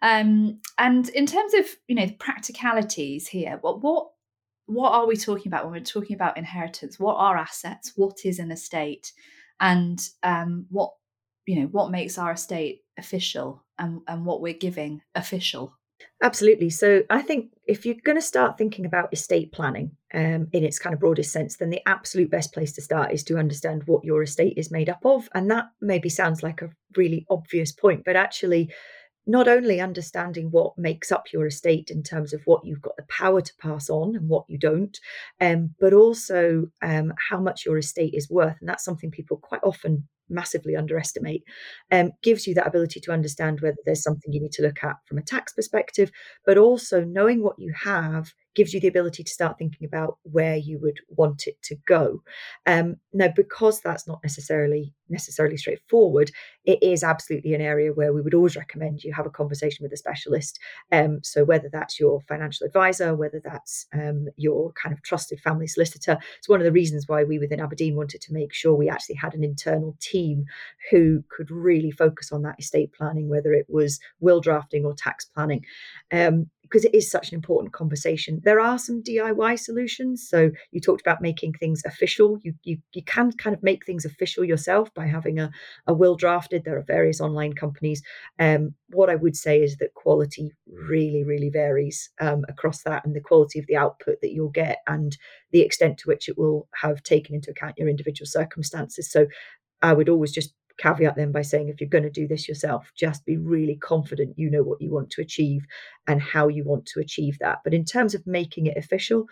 Um, 0.00 0.60
and 0.78 1.08
in 1.10 1.26
terms 1.26 1.54
of, 1.54 1.66
you 1.86 1.96
know, 1.96 2.06
the 2.06 2.14
practicalities 2.14 3.26
here, 3.28 3.58
what, 3.60 3.82
what, 3.82 4.08
what 4.66 4.92
are 4.92 5.06
we 5.06 5.16
talking 5.16 5.48
about 5.48 5.64
when 5.64 5.72
we're 5.72 5.80
talking 5.80 6.14
about 6.14 6.36
inheritance? 6.36 6.98
What 6.98 7.16
are 7.16 7.36
assets? 7.36 7.92
What 7.96 8.18
is 8.24 8.38
an 8.38 8.50
estate? 8.50 9.12
And 9.60 9.98
um, 10.22 10.66
what, 10.70 10.92
you 11.46 11.60
know, 11.60 11.66
what 11.66 11.90
makes 11.90 12.18
our 12.18 12.32
estate 12.32 12.82
official 12.96 13.64
and, 13.78 14.00
and 14.06 14.24
what 14.24 14.40
we're 14.40 14.52
giving 14.52 15.00
official? 15.14 15.74
Absolutely. 16.22 16.70
So 16.70 17.02
I 17.10 17.22
think 17.22 17.50
if 17.66 17.86
you're 17.86 17.96
going 18.04 18.16
to 18.18 18.22
start 18.22 18.58
thinking 18.58 18.84
about 18.86 19.12
estate 19.12 19.52
planning 19.52 19.92
um, 20.12 20.48
in 20.52 20.64
its 20.64 20.78
kind 20.78 20.92
of 20.94 21.00
broadest 21.00 21.32
sense, 21.32 21.56
then 21.56 21.70
the 21.70 21.80
absolute 21.86 22.30
best 22.30 22.52
place 22.52 22.72
to 22.72 22.82
start 22.82 23.12
is 23.12 23.22
to 23.24 23.38
understand 23.38 23.82
what 23.86 24.04
your 24.04 24.22
estate 24.22 24.54
is 24.56 24.70
made 24.70 24.88
up 24.88 25.04
of. 25.04 25.28
And 25.34 25.50
that 25.50 25.66
maybe 25.80 26.08
sounds 26.08 26.42
like 26.42 26.60
a 26.62 26.70
really 26.96 27.24
obvious 27.30 27.70
point, 27.72 28.04
but 28.04 28.16
actually, 28.16 28.70
not 29.28 29.46
only 29.46 29.78
understanding 29.78 30.50
what 30.50 30.76
makes 30.78 31.12
up 31.12 31.26
your 31.32 31.46
estate 31.46 31.90
in 31.90 32.02
terms 32.02 32.32
of 32.32 32.40
what 32.46 32.64
you've 32.64 32.80
got 32.80 32.96
the 32.96 33.04
power 33.10 33.42
to 33.42 33.52
pass 33.60 33.90
on 33.90 34.16
and 34.16 34.26
what 34.28 34.46
you 34.48 34.58
don't, 34.58 34.98
um, 35.40 35.74
but 35.78 35.92
also 35.92 36.64
um, 36.82 37.12
how 37.28 37.38
much 37.38 37.66
your 37.66 37.76
estate 37.76 38.14
is 38.14 38.30
worth. 38.30 38.56
And 38.58 38.68
that's 38.68 38.84
something 38.84 39.10
people 39.10 39.36
quite 39.36 39.60
often 39.62 40.08
massively 40.30 40.74
underestimate, 40.76 41.44
um, 41.92 42.10
gives 42.22 42.46
you 42.46 42.54
that 42.54 42.66
ability 42.66 43.00
to 43.00 43.12
understand 43.12 43.60
whether 43.60 43.76
there's 43.84 44.02
something 44.02 44.32
you 44.32 44.40
need 44.40 44.52
to 44.52 44.62
look 44.62 44.82
at 44.82 44.96
from 45.06 45.18
a 45.18 45.22
tax 45.22 45.52
perspective, 45.52 46.10
but 46.46 46.56
also 46.56 47.04
knowing 47.04 47.42
what 47.42 47.58
you 47.58 47.72
have 47.84 48.32
gives 48.58 48.74
you 48.74 48.80
the 48.80 48.88
ability 48.88 49.22
to 49.22 49.30
start 49.30 49.56
thinking 49.56 49.86
about 49.86 50.18
where 50.24 50.56
you 50.56 50.80
would 50.80 50.98
want 51.10 51.46
it 51.46 51.56
to 51.62 51.76
go. 51.86 52.20
Um, 52.66 52.96
now, 53.12 53.28
because 53.28 53.80
that's 53.80 54.08
not 54.08 54.18
necessarily 54.24 54.92
necessarily 55.08 55.56
straightforward, 55.56 56.30
it 56.64 56.82
is 56.82 57.02
absolutely 57.02 57.54
an 57.54 57.60
area 57.60 57.92
where 57.92 58.12
we 58.12 58.20
would 58.20 58.34
always 58.34 58.56
recommend 58.56 59.02
you 59.02 59.12
have 59.12 59.26
a 59.26 59.30
conversation 59.30 59.82
with 59.82 59.92
a 59.92 59.96
specialist. 59.96 60.58
Um, 60.92 61.20
so 61.22 61.44
whether 61.44 61.70
that's 61.72 61.98
your 61.98 62.20
financial 62.22 62.66
advisor, 62.66 63.14
whether 63.14 63.40
that's 63.42 63.86
um, 63.94 64.26
your 64.36 64.72
kind 64.72 64.92
of 64.92 65.02
trusted 65.02 65.40
family 65.40 65.68
solicitor, 65.68 66.18
it's 66.38 66.48
one 66.48 66.60
of 66.60 66.64
the 66.64 66.72
reasons 66.72 67.06
why 67.06 67.24
we 67.24 67.38
within 67.38 67.60
abrdn 67.60 67.94
wanted 67.94 68.20
to 68.22 68.32
make 68.32 68.52
sure 68.52 68.74
we 68.74 68.90
actually 68.90 69.14
had 69.14 69.34
an 69.34 69.44
internal 69.44 69.96
team 70.00 70.44
who 70.90 71.22
could 71.28 71.50
really 71.50 71.92
focus 71.92 72.32
on 72.32 72.42
that 72.42 72.58
estate 72.58 72.92
planning, 72.92 73.28
whether 73.28 73.52
it 73.52 73.66
was 73.68 74.00
will 74.20 74.40
drafting 74.40 74.84
or 74.84 74.94
tax 74.94 75.24
planning. 75.24 75.64
Um, 76.12 76.50
because 76.68 76.84
it 76.84 76.94
is 76.94 77.10
such 77.10 77.30
an 77.30 77.34
important 77.34 77.72
conversation. 77.72 78.40
There 78.44 78.60
are 78.60 78.78
some 78.78 79.02
DIY 79.02 79.58
solutions. 79.58 80.28
So 80.28 80.50
you 80.70 80.80
talked 80.80 81.00
about 81.00 81.22
making 81.22 81.54
things 81.54 81.82
official. 81.86 82.38
You 82.42 82.54
you, 82.62 82.78
you 82.92 83.02
can 83.02 83.32
kind 83.32 83.56
of 83.56 83.62
make 83.62 83.86
things 83.86 84.04
official 84.04 84.44
yourself 84.44 84.92
by 84.94 85.06
having 85.06 85.38
a, 85.38 85.50
a 85.86 85.94
will 85.94 86.16
drafted. 86.16 86.64
There 86.64 86.78
are 86.78 86.82
various 86.82 87.20
online 87.20 87.54
companies. 87.54 88.02
Um, 88.38 88.74
what 88.90 89.10
I 89.10 89.16
would 89.16 89.36
say 89.36 89.62
is 89.62 89.76
that 89.78 89.94
quality 89.94 90.52
really, 90.66 91.24
really 91.24 91.50
varies 91.50 92.10
um, 92.20 92.44
across 92.48 92.82
that 92.82 93.04
and 93.04 93.14
the 93.14 93.20
quality 93.20 93.58
of 93.58 93.66
the 93.66 93.76
output 93.76 94.20
that 94.20 94.32
you'll 94.32 94.50
get 94.50 94.78
and 94.86 95.16
the 95.52 95.60
extent 95.60 95.98
to 95.98 96.08
which 96.08 96.28
it 96.28 96.38
will 96.38 96.68
have 96.74 97.02
taken 97.02 97.34
into 97.34 97.50
account 97.50 97.78
your 97.78 97.88
individual 97.88 98.26
circumstances. 98.26 99.10
So 99.10 99.26
I 99.82 99.92
would 99.92 100.08
always 100.08 100.32
just 100.32 100.52
caveat 100.78 101.16
then 101.16 101.32
by 101.32 101.42
saying 101.42 101.68
if 101.68 101.80
you're 101.80 101.90
going 101.90 102.04
to 102.04 102.10
do 102.10 102.26
this 102.26 102.48
yourself, 102.48 102.90
just 102.96 103.26
be 103.26 103.36
really 103.36 103.76
confident 103.76 104.38
you 104.38 104.50
know 104.50 104.62
what 104.62 104.80
you 104.80 104.90
want 104.90 105.10
to 105.10 105.20
achieve 105.20 105.66
and 106.06 106.22
how 106.22 106.48
you 106.48 106.64
want 106.64 106.86
to 106.86 107.00
achieve 107.00 107.38
that. 107.40 107.58
But 107.64 107.74
in 107.74 107.84
terms 107.84 108.14
of 108.14 108.26
making 108.26 108.66
it 108.66 108.76
official, 108.76 109.26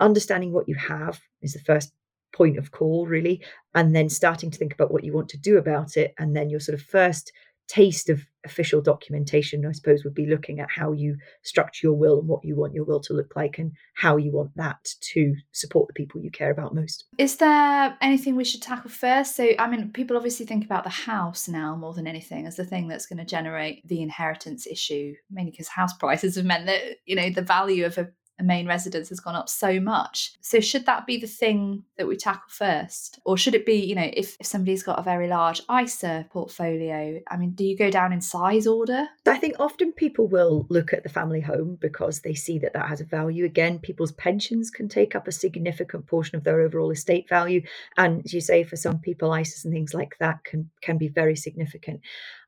understanding 0.00 0.52
what 0.52 0.68
you 0.68 0.74
have 0.74 1.20
is 1.42 1.52
the 1.52 1.60
first 1.60 1.92
point 2.32 2.58
of 2.58 2.70
call, 2.70 3.06
really, 3.06 3.42
and 3.74 3.94
then 3.94 4.08
starting 4.08 4.50
to 4.50 4.58
think 4.58 4.74
about 4.74 4.92
what 4.92 5.04
you 5.04 5.12
want 5.12 5.28
to 5.30 5.38
do 5.38 5.58
about 5.58 5.96
it. 5.96 6.12
And 6.18 6.36
then 6.36 6.50
your 6.50 6.60
sort 6.60 6.78
of 6.78 6.84
first 6.84 7.32
taste 7.68 8.08
of 8.08 8.20
official 8.44 8.80
documentation, 8.80 9.64
I 9.66 9.72
suppose, 9.72 10.02
would 10.04 10.14
be 10.14 10.26
looking 10.26 10.58
at 10.58 10.70
how 10.70 10.92
you 10.92 11.16
structure 11.42 11.88
your 11.88 11.94
will 11.94 12.18
and 12.18 12.28
what 12.28 12.44
you 12.44 12.56
want 12.56 12.74
your 12.74 12.84
will 12.84 13.00
to 13.00 13.12
look 13.12 13.36
like 13.36 13.58
and 13.58 13.72
how 13.94 14.16
you 14.16 14.32
want 14.32 14.56
that 14.56 14.88
to 15.12 15.34
support 15.52 15.88
the 15.88 15.94
people 15.94 16.20
you 16.20 16.30
care 16.30 16.50
about 16.50 16.74
most. 16.74 17.04
Is 17.18 17.36
there 17.36 17.96
anything 18.00 18.36
we 18.36 18.44
should 18.44 18.62
tackle 18.62 18.90
first? 18.90 19.36
So, 19.36 19.50
I 19.58 19.68
mean, 19.68 19.92
people 19.92 20.16
obviously 20.16 20.46
think 20.46 20.64
about 20.64 20.84
the 20.84 20.90
house 20.90 21.48
now 21.48 21.76
more 21.76 21.92
than 21.92 22.06
anything 22.06 22.46
as 22.46 22.56
the 22.56 22.64
thing 22.64 22.88
that's 22.88 23.06
going 23.06 23.18
to 23.18 23.24
generate 23.24 23.86
the 23.86 24.02
inheritance 24.02 24.66
issue, 24.66 25.14
mainly 25.30 25.50
because 25.50 25.68
house 25.68 25.92
prices 25.98 26.36
have 26.36 26.44
meant 26.44 26.66
that, 26.66 26.82
you 27.04 27.16
know, 27.16 27.30
the 27.30 27.42
value 27.42 27.84
of 27.84 27.98
a 27.98 28.08
main 28.44 28.66
residence 28.66 29.08
has 29.08 29.20
gone 29.20 29.34
up 29.34 29.48
so 29.48 29.80
much. 29.80 30.32
So 30.40 30.60
should 30.60 30.86
that 30.86 31.06
be 31.06 31.18
the 31.18 31.26
thing 31.26 31.84
that 31.96 32.06
we 32.06 32.16
tackle 32.16 32.48
first? 32.48 33.18
Or 33.24 33.36
should 33.36 33.54
it 33.54 33.66
be, 33.66 33.74
you 33.74 33.94
know, 33.94 34.10
if, 34.12 34.36
if 34.40 34.46
somebody's 34.46 34.82
got 34.82 34.98
a 34.98 35.02
very 35.02 35.28
large 35.28 35.60
ISA 35.70 36.26
portfolio, 36.30 37.20
I 37.30 37.36
mean, 37.36 37.52
do 37.52 37.64
you 37.64 37.76
go 37.76 37.90
down 37.90 38.12
in 38.12 38.20
size 38.20 38.66
order? 38.66 39.06
I 39.26 39.38
think 39.38 39.56
often 39.58 39.92
people 39.92 40.28
will 40.28 40.66
look 40.68 40.92
at 40.92 41.02
the 41.02 41.08
family 41.08 41.40
home 41.40 41.78
because 41.80 42.20
they 42.20 42.34
see 42.34 42.58
that 42.60 42.72
that 42.74 42.88
has 42.88 43.00
a 43.00 43.04
value. 43.04 43.44
Again, 43.44 43.78
people's 43.78 44.12
pensions 44.12 44.70
can 44.70 44.88
take 44.88 45.14
up 45.14 45.26
a 45.26 45.32
significant 45.32 46.06
portion 46.06 46.36
of 46.36 46.44
their 46.44 46.60
overall 46.60 46.90
estate 46.90 47.28
value. 47.28 47.62
And 47.96 48.22
as 48.24 48.32
you 48.32 48.40
say, 48.40 48.64
for 48.64 48.76
some 48.76 48.98
people, 48.98 49.30
ISAs 49.30 49.64
and 49.64 49.72
things 49.72 49.94
like 49.94 50.16
that 50.20 50.44
can, 50.44 50.70
can 50.80 50.98
be 50.98 51.08
very 51.08 51.36
significant. 51.36 52.00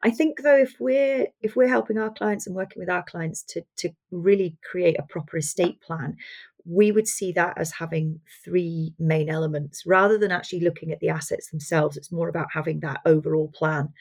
I 0.03 0.11
think 0.11 0.43
though, 0.43 0.57
if 0.57 0.77
we're 0.81 1.27
if 1.43 1.57
we're 1.57 1.69
helping 1.69 1.99
our 1.99 2.11
clients 2.11 2.47
and 2.47 2.57
working 2.57 2.81
with 2.81 2.89
our 2.89 3.03
clients 3.03 3.43
to 3.51 3.63
to 3.79 3.91
really 4.11 4.57
create 4.71 4.99
a 4.99 5.03
proper 5.03 5.37
estate 5.37 5.81
plan, 5.83 6.17
we 6.65 6.91
would 6.93 7.07
see 7.07 7.33
that 7.33 7.59
as 7.59 7.73
having 7.73 8.21
three 8.45 8.95
main 8.99 9.29
elements 9.29 9.85
rather 9.87 10.17
than 10.17 10.31
actually 10.31 10.61
looking 10.61 10.91
at 10.93 11.01
the 11.01 11.09
assets 11.11 11.51
themselves. 11.51 11.97
It's 11.97 12.13
more 12.13 12.29
about 12.29 12.49
having 12.53 12.81
that 12.81 13.01
overall 13.05 13.51
plan. 13.55 13.93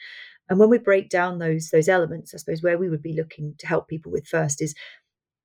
And 0.48 0.58
when 0.58 0.68
we 0.70 0.78
break 0.78 1.10
down 1.10 1.38
those 1.38 1.70
those 1.70 1.88
elements, 1.88 2.34
I 2.34 2.38
suppose 2.38 2.62
where 2.62 2.78
we 2.78 2.88
would 2.88 3.02
be 3.02 3.14
looking 3.14 3.54
to 3.58 3.66
help 3.66 3.88
people 3.88 4.10
with 4.10 4.26
first 4.26 4.62
is 4.62 4.74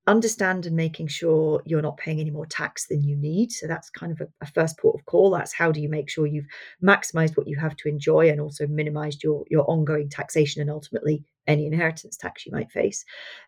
understand 0.08 0.66
and 0.66 0.76
making 0.76 1.08
sure 1.08 1.62
you're 1.66 1.82
not 1.82 1.98
paying 1.98 2.20
any 2.20 2.30
more 2.30 2.46
tax 2.46 2.88
than 2.88 3.04
you 3.04 3.16
need. 3.16 3.52
So 3.52 3.66
that's 3.68 3.90
kind 3.90 4.12
of 4.12 4.22
a, 4.22 4.28
a, 4.42 4.46
first 4.46 4.78
port 4.78 5.00
of 5.00 5.06
call. 5.06 5.32
That's 5.32 5.54
how 5.54 5.72
do 5.72 5.82
you 5.82 5.90
make 5.90 6.10
sure 6.10 6.28
you've 6.28 6.48
maximized 6.84 7.36
what 7.36 7.48
you 7.48 7.58
have 7.58 7.76
to 7.78 7.90
enjoy 7.90 8.30
and 8.30 8.40
also 8.40 8.68
minimized 8.68 9.24
your 9.24 9.46
your 9.50 9.70
ongoing 9.70 10.10
taxation 10.10 10.62
and 10.62 10.70
ultimately 10.70 11.24
any 11.48 11.66
inheritance 11.66 12.18
tax 12.18 12.46
you 12.46 12.52
might 12.52 12.72
face. 12.72 13.04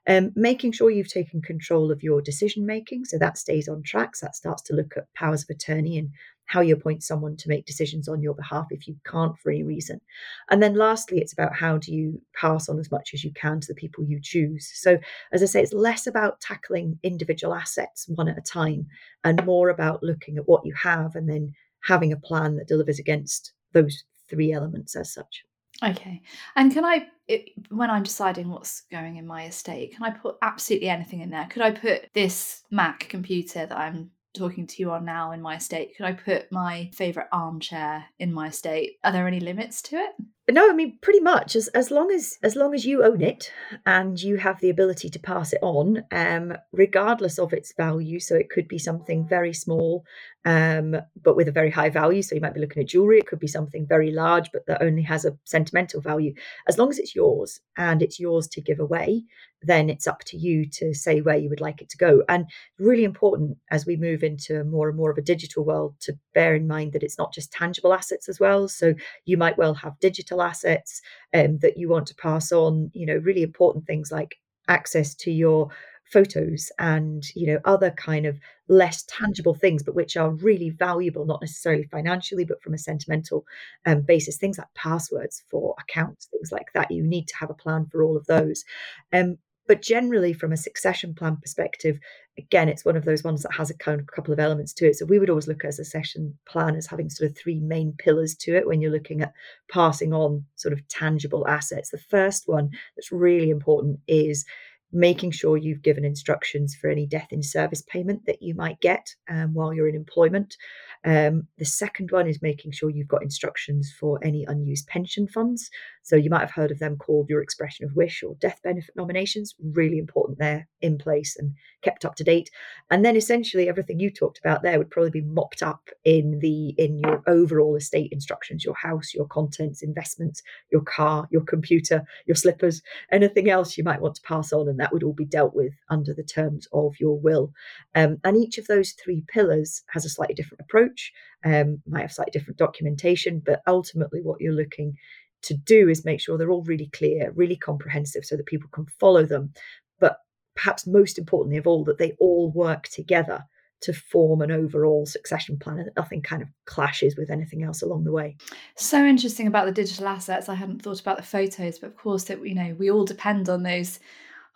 Um, 0.08 0.32
making 0.36 0.72
sure 0.72 0.90
you've 0.90 1.12
taken 1.12 1.42
control 1.42 1.92
of 1.92 2.04
your 2.04 2.22
decision 2.22 2.66
making, 2.66 3.06
so 3.06 3.18
that 3.20 3.38
stays 3.38 3.68
on 3.68 3.84
track. 3.84 4.16
So 4.16 4.26
that 4.26 4.36
starts 4.36 4.64
to 4.64 4.74
look 4.74 4.98
at 4.98 5.14
powers 5.14 5.44
of 5.44 5.50
attorney 5.50 5.98
and 5.98 6.10
how 6.48 6.62
you 6.62 6.74
appoint 6.74 7.04
someone 7.04 7.36
to 7.38 7.50
make 7.50 7.66
decisions 7.66 8.08
on 8.08 8.22
your 8.22 8.34
behalf 8.34 8.68
if 8.72 8.88
you 8.88 8.96
can't 9.06 9.38
for 9.38 9.52
any 9.52 9.64
reason. 9.64 10.02
And 10.50 10.64
then 10.64 10.76
lastly, 10.76 11.20
it's 11.20 11.34
about 11.34 11.56
how 11.56 11.78
do 11.78 11.94
you 11.94 12.22
pass 12.34 12.70
on 12.70 12.80
as 12.80 12.90
much 12.90 13.12
as 13.14 13.24
you 13.24 13.32
can 13.34 13.60
to 13.60 13.68
the 13.68 13.76
people 13.76 14.04
you 14.04 14.20
choose. 14.22 14.70
So, 14.74 14.98
as 15.32 15.44
I 15.44 15.46
say, 15.46 15.62
it's 15.62 15.74
less 15.74 16.08
about 16.08 16.42
tackling 16.42 16.98
individual 17.04 17.54
assets 17.54 18.08
one 18.08 18.30
at 18.30 18.38
a 18.38 18.42
time 18.42 18.88
and 19.24 19.46
more 19.46 19.70
about 19.70 20.04
looking 20.04 20.38
at 20.38 20.48
what 20.48 20.66
you 20.66 20.74
have 20.74 21.16
and 21.16 21.30
then 21.30 21.54
having 21.84 22.12
a 22.12 22.18
plan 22.18 22.56
that 22.56 22.68
delivers 22.68 23.00
against 23.00 23.54
those 23.74 24.04
three 24.30 24.54
elements 24.54 24.96
as 24.96 25.14
such. 25.14 25.44
Okay. 25.84 26.22
And 26.56 26.74
can 26.74 26.84
I, 26.84 27.08
it, 27.28 27.50
when 27.70 27.90
I'm 27.90 28.04
deciding 28.04 28.50
what's 28.50 28.82
going 28.92 29.18
in 29.18 29.28
my 29.28 29.46
estate, 29.46 29.96
can 29.96 30.04
I 30.04 30.10
put 30.10 30.38
absolutely 30.42 30.90
anything 30.90 31.22
in 31.22 31.30
there? 31.30 31.48
Could 31.50 31.62
I 31.62 31.72
put 31.72 32.10
this 32.14 32.64
Mac 32.72 33.08
computer 33.10 33.66
that 33.66 33.78
I'm 33.78 34.12
talking 34.38 34.68
to 34.68 34.82
you 34.82 34.92
on 34.92 35.06
now 35.06 35.32
in 35.32 35.42
my 35.42 35.58
estate? 35.58 35.96
Could 35.98 36.06
I 36.06 36.14
put 36.14 36.52
my 36.52 36.90
favourite 36.94 37.30
armchair 37.32 38.06
in 38.20 38.34
my 38.34 38.48
estate? 38.48 38.98
Are 39.04 39.12
there 39.12 39.28
any 39.28 39.40
limits 39.40 39.82
to 39.84 39.98
it? 39.98 40.12
No, 40.50 40.70
I 40.70 40.74
mean 40.74 40.98
pretty 41.02 41.20
much 41.20 41.58
as 41.58 41.68
as 41.70 41.92
long 41.92 42.10
as 42.10 42.38
as 42.42 42.56
long 42.56 42.74
as 42.74 42.86
you 42.86 43.04
own 43.04 43.22
it 43.22 43.52
and 43.86 44.22
you 44.22 44.38
have 44.38 44.62
the 44.62 44.70
ability 44.70 45.10
to 45.10 45.20
pass 45.20 45.52
it 45.52 45.60
on, 45.62 46.06
um, 46.12 46.54
regardless 46.72 47.38
of 47.38 47.52
its 47.52 47.74
value. 47.76 48.22
So 48.22 48.36
it 48.36 48.50
could 48.50 48.70
be 48.70 48.80
something 48.80 49.28
very 49.28 49.54
small, 49.54 50.06
um, 50.46 50.96
but 51.22 51.36
with 51.36 51.50
a 51.50 51.52
very 51.52 51.70
high 51.70 51.90
value. 51.90 52.22
So 52.22 52.34
you 52.34 52.40
might 52.40 52.54
be 52.54 52.62
looking 52.62 52.82
at 52.82 52.88
jewelry. 52.88 53.20
It 53.20 53.28
could 53.28 53.40
be 53.40 53.48
something 53.48 53.86
very 53.86 54.12
large, 54.12 54.50
but 54.54 54.66
that 54.68 54.82
only 54.82 55.02
has 55.02 55.26
a 55.26 55.38
sentimental 55.44 56.00
value. 56.00 56.34
As 56.66 56.78
long 56.78 56.90
as 56.90 56.98
it's 56.98 57.14
yours 57.14 57.60
and 57.78 58.02
it's 58.02 58.18
yours 58.18 58.48
to 58.50 58.62
give 58.62 58.80
away, 58.80 59.26
then 59.62 59.90
it's 59.90 60.08
up 60.08 60.24
to 60.26 60.38
you 60.38 60.70
to 60.70 60.94
say 60.94 61.20
where 61.20 61.36
you 61.38 61.50
would 61.50 61.62
like 61.62 61.82
it 61.82 61.90
to 61.90 61.98
go. 61.98 62.24
And 62.30 62.46
really 62.80 63.04
important 63.04 63.58
as 63.72 63.86
we 63.86 63.98
move 63.98 64.24
into 64.24 64.64
more 64.64 64.88
and 64.88 64.98
more 64.98 65.12
of 65.12 65.18
a 65.18 65.22
digital 65.22 65.66
world 65.66 65.96
to 66.02 66.18
bear 66.34 66.56
in 66.56 66.68
mind 66.68 66.94
that 66.94 67.04
it's 67.04 67.18
not 67.18 67.34
just 67.34 67.52
tangible 67.52 67.94
assets 67.94 68.30
as 68.30 68.40
well. 68.40 68.68
So 68.68 68.94
you 69.26 69.38
might 69.38 69.58
well 69.58 69.74
have 69.74 70.00
digital 70.00 70.37
assets 70.42 71.02
um, 71.34 71.60
that 71.60 71.78
you 71.78 71.90
want 71.90 72.08
to 72.08 72.16
pass 72.16 72.52
on. 72.52 72.92
You 72.94 73.06
know, 73.06 73.18
really 73.18 73.44
important 73.44 73.86
things 73.86 74.12
like 74.12 74.38
access 74.68 75.16
to 75.16 75.32
your 75.32 75.70
photos 76.12 76.72
and 76.80 77.26
you 77.36 77.46
know 77.48 77.60
other 77.66 77.92
kind 77.92 78.26
of 78.26 78.40
less 78.70 79.04
tangible 79.04 79.54
things 79.54 79.84
but 79.84 79.96
which 79.96 80.16
are 80.16 80.30
really 80.30 80.70
valuable 80.70 81.26
not 81.26 81.42
necessarily 81.42 81.84
financially 81.84 82.46
but 82.46 82.62
from 82.62 82.74
a 82.74 82.78
sentimental 82.78 83.46
um, 83.86 84.02
basis 84.02 84.38
things 84.38 84.58
like 84.58 84.74
passwords 84.74 85.44
for 85.50 85.76
accounts 85.80 86.28
things 86.28 86.52
like 86.52 86.72
that 86.74 86.92
you 86.92 87.04
need 87.04 87.28
to 87.28 87.36
have 87.36 87.50
a 87.50 87.54
plan 87.54 87.86
for 87.92 88.04
all 88.04 88.16
of 88.16 88.26
those 88.28 88.64
um, 89.12 89.38
but 89.68 89.82
generally, 89.82 90.34
from 90.34 90.54
a 90.54 90.58
succession 90.58 91.14
plan 91.14 91.38
perspective, 91.38 92.00
again, 92.38 92.70
it's 92.70 92.86
one 92.86 92.96
of 92.96 93.06
those 93.06 93.24
ones 93.24 93.44
that 93.44 93.54
has 93.54 93.70
a 93.70 93.74
couple 93.76 94.34
of 94.34 94.40
elements 94.40 94.74
to 94.74 94.88
it. 94.88 94.96
So 94.96 95.06
we 95.06 95.20
would 95.20 95.30
always 95.30 95.48
look 95.48 95.64
at 95.64 95.70
a 95.70 95.74
succession 95.74 96.38
plan 96.48 96.76
as 96.76 96.88
having 96.88 97.10
sort 97.10 97.30
of 97.32 97.38
three 97.38 97.60
main 97.60 97.94
pillars 97.98 98.36
to 98.36 98.56
it 98.56 98.68
when 98.68 98.82
you're 98.82 98.92
looking 98.92 99.22
at 99.22 99.34
passing 99.70 100.14
on 100.14 100.46
sort 100.56 100.74
of 100.74 100.88
tangible 100.88 101.48
assets. 101.48 101.90
The 101.90 101.98
first 101.98 102.44
one 102.48 102.70
that's 102.96 103.12
really 103.12 103.50
important 103.50 104.00
is 104.08 104.46
making 104.92 105.32
sure 105.32 105.58
you've 105.58 105.82
given 105.82 106.06
instructions 106.06 106.76
for 106.76 106.90
any 106.90 107.06
death 107.06 107.28
in 107.32 107.44
service 107.44 107.82
payment 107.82 108.26
that 108.26 108.42
you 108.42 108.56
might 108.56 108.80
get 108.80 109.16
um, 109.30 109.54
while 109.54 109.74
you're 109.74 109.90
in 109.90 109.96
employment. 109.96 110.56
Um, 111.04 111.48
the 111.58 111.66
second 111.66 112.12
one 112.12 112.28
is 112.28 112.42
making 112.42 112.72
sure 112.72 112.90
you've 112.90 113.08
got 113.08 113.22
instructions 113.22 113.94
for 114.00 114.20
any 114.24 114.46
unused 114.46 114.88
pension 114.88 115.28
funds. 115.28 115.70
So 116.04 116.16
you 116.16 116.30
might 116.30 116.40
have 116.40 116.52
heard 116.52 116.72
of 116.72 116.80
them 116.80 116.96
called 116.96 117.28
your 117.30 117.42
expression 117.42 117.86
of 117.86 117.96
wish 117.96 118.24
or 118.24 118.36
death 118.36 118.62
benefit 118.64 118.96
nominations. 118.96 119.56
Really 119.62 119.98
important 119.98 120.40
they're 120.40 120.68
in 120.82 120.98
place 120.98 121.36
and 121.38 121.54
kept 121.82 122.06
up 122.06 122.16
to 122.16 122.24
date. 122.24 122.50
And 122.90 123.04
then 123.04 123.18
essentially 123.18 123.68
everything 123.68 124.00
you 124.00 124.10
talked 124.10 124.40
about 124.40 124.64
there 124.64 124.78
would 124.78 124.90
probably 124.90 125.12
be 125.12 125.22
mopped 125.22 125.62
up 125.62 125.90
in 126.06 126.40
the 126.40 126.70
in 126.78 127.00
your 127.00 127.22
overall 127.28 127.76
estate 127.76 128.12
instructions, 128.14 128.64
your 128.64 128.76
house, 128.76 129.14
your 129.14 129.28
contents, 129.28 129.84
investments, 129.84 130.42
your 130.72 130.82
car, 130.82 131.28
your 131.30 131.44
computer, 131.44 132.06
your 132.26 132.36
slippers, 132.36 132.82
anything 133.12 133.50
else 133.50 133.78
you 133.78 133.84
might 133.84 134.02
want 134.02 134.16
to 134.16 134.22
pass 134.22 134.54
on, 134.54 134.70
and 134.78 134.84
that 134.84 134.94
would 134.94 135.02
all 135.02 135.14
be 135.14 135.26
dealt 135.26 135.56
with 135.56 135.74
under 135.90 136.14
the 136.14 136.24
terms 136.24 136.68
of 136.72 136.94
your 137.00 137.20
will. 137.20 137.52
Um, 137.96 138.20
and 138.24 138.38
each 138.38 138.60
of 138.60 138.68
those 138.68 138.92
three 138.92 139.24
pillars 139.28 139.84
has 139.90 140.06
a 140.06 140.10
slightly 140.10 140.36
different 140.36 140.62
approach, 140.62 141.12
um, 141.44 141.82
might 141.88 142.02
have 142.02 142.12
slightly 142.14 142.32
different 142.32 142.60
documentation, 142.60 143.42
but 143.44 143.64
ultimately 143.66 144.22
what 144.22 144.40
you're 144.40 144.54
looking 144.54 144.94
to 145.42 145.56
do 145.56 145.90
is 145.90 146.06
make 146.06 146.22
sure 146.22 146.38
they're 146.38 146.52
all 146.52 146.64
really 146.64 146.92
clear, 146.94 147.32
really 147.32 147.56
comprehensive, 147.56 148.24
so 148.24 148.38
that 148.38 148.46
people 148.46 148.70
can 148.72 148.86
follow 149.00 149.26
them. 149.26 149.52
But 150.00 150.18
perhaps 150.56 150.86
most 150.86 151.18
importantly 151.18 151.58
of 151.58 151.66
all, 151.66 151.84
that 151.86 151.98
they 151.98 152.16
all 152.20 152.52
work 152.52 152.88
together 152.90 153.46
to 153.80 153.94
form 153.94 154.42
an 154.42 154.52
overall 154.52 155.06
succession 155.06 155.58
plan 155.58 155.78
and 155.78 155.88
that 155.88 155.96
nothing 155.96 156.22
kind 156.22 156.42
of 156.42 156.48
clashes 156.66 157.16
with 157.16 157.30
anything 157.30 157.64
else 157.64 157.82
along 157.82 158.04
the 158.04 158.12
way. 158.12 158.36
So 158.76 159.06
interesting 159.06 159.48
about 159.48 159.66
the 159.66 159.72
digital 159.72 160.08
assets. 160.08 160.50
I 160.50 160.56
hadn't 160.56 160.82
thought 160.82 161.00
about 161.00 161.18
the 161.18 161.24
photos, 161.24 161.80
but 161.80 161.88
of 161.88 161.96
course 161.96 162.26
that 162.26 162.46
you 162.46 162.56
know 162.56 162.76
we 162.78 162.90
all 162.90 163.06
depend 163.06 163.50
on 163.50 163.64
those 163.64 164.00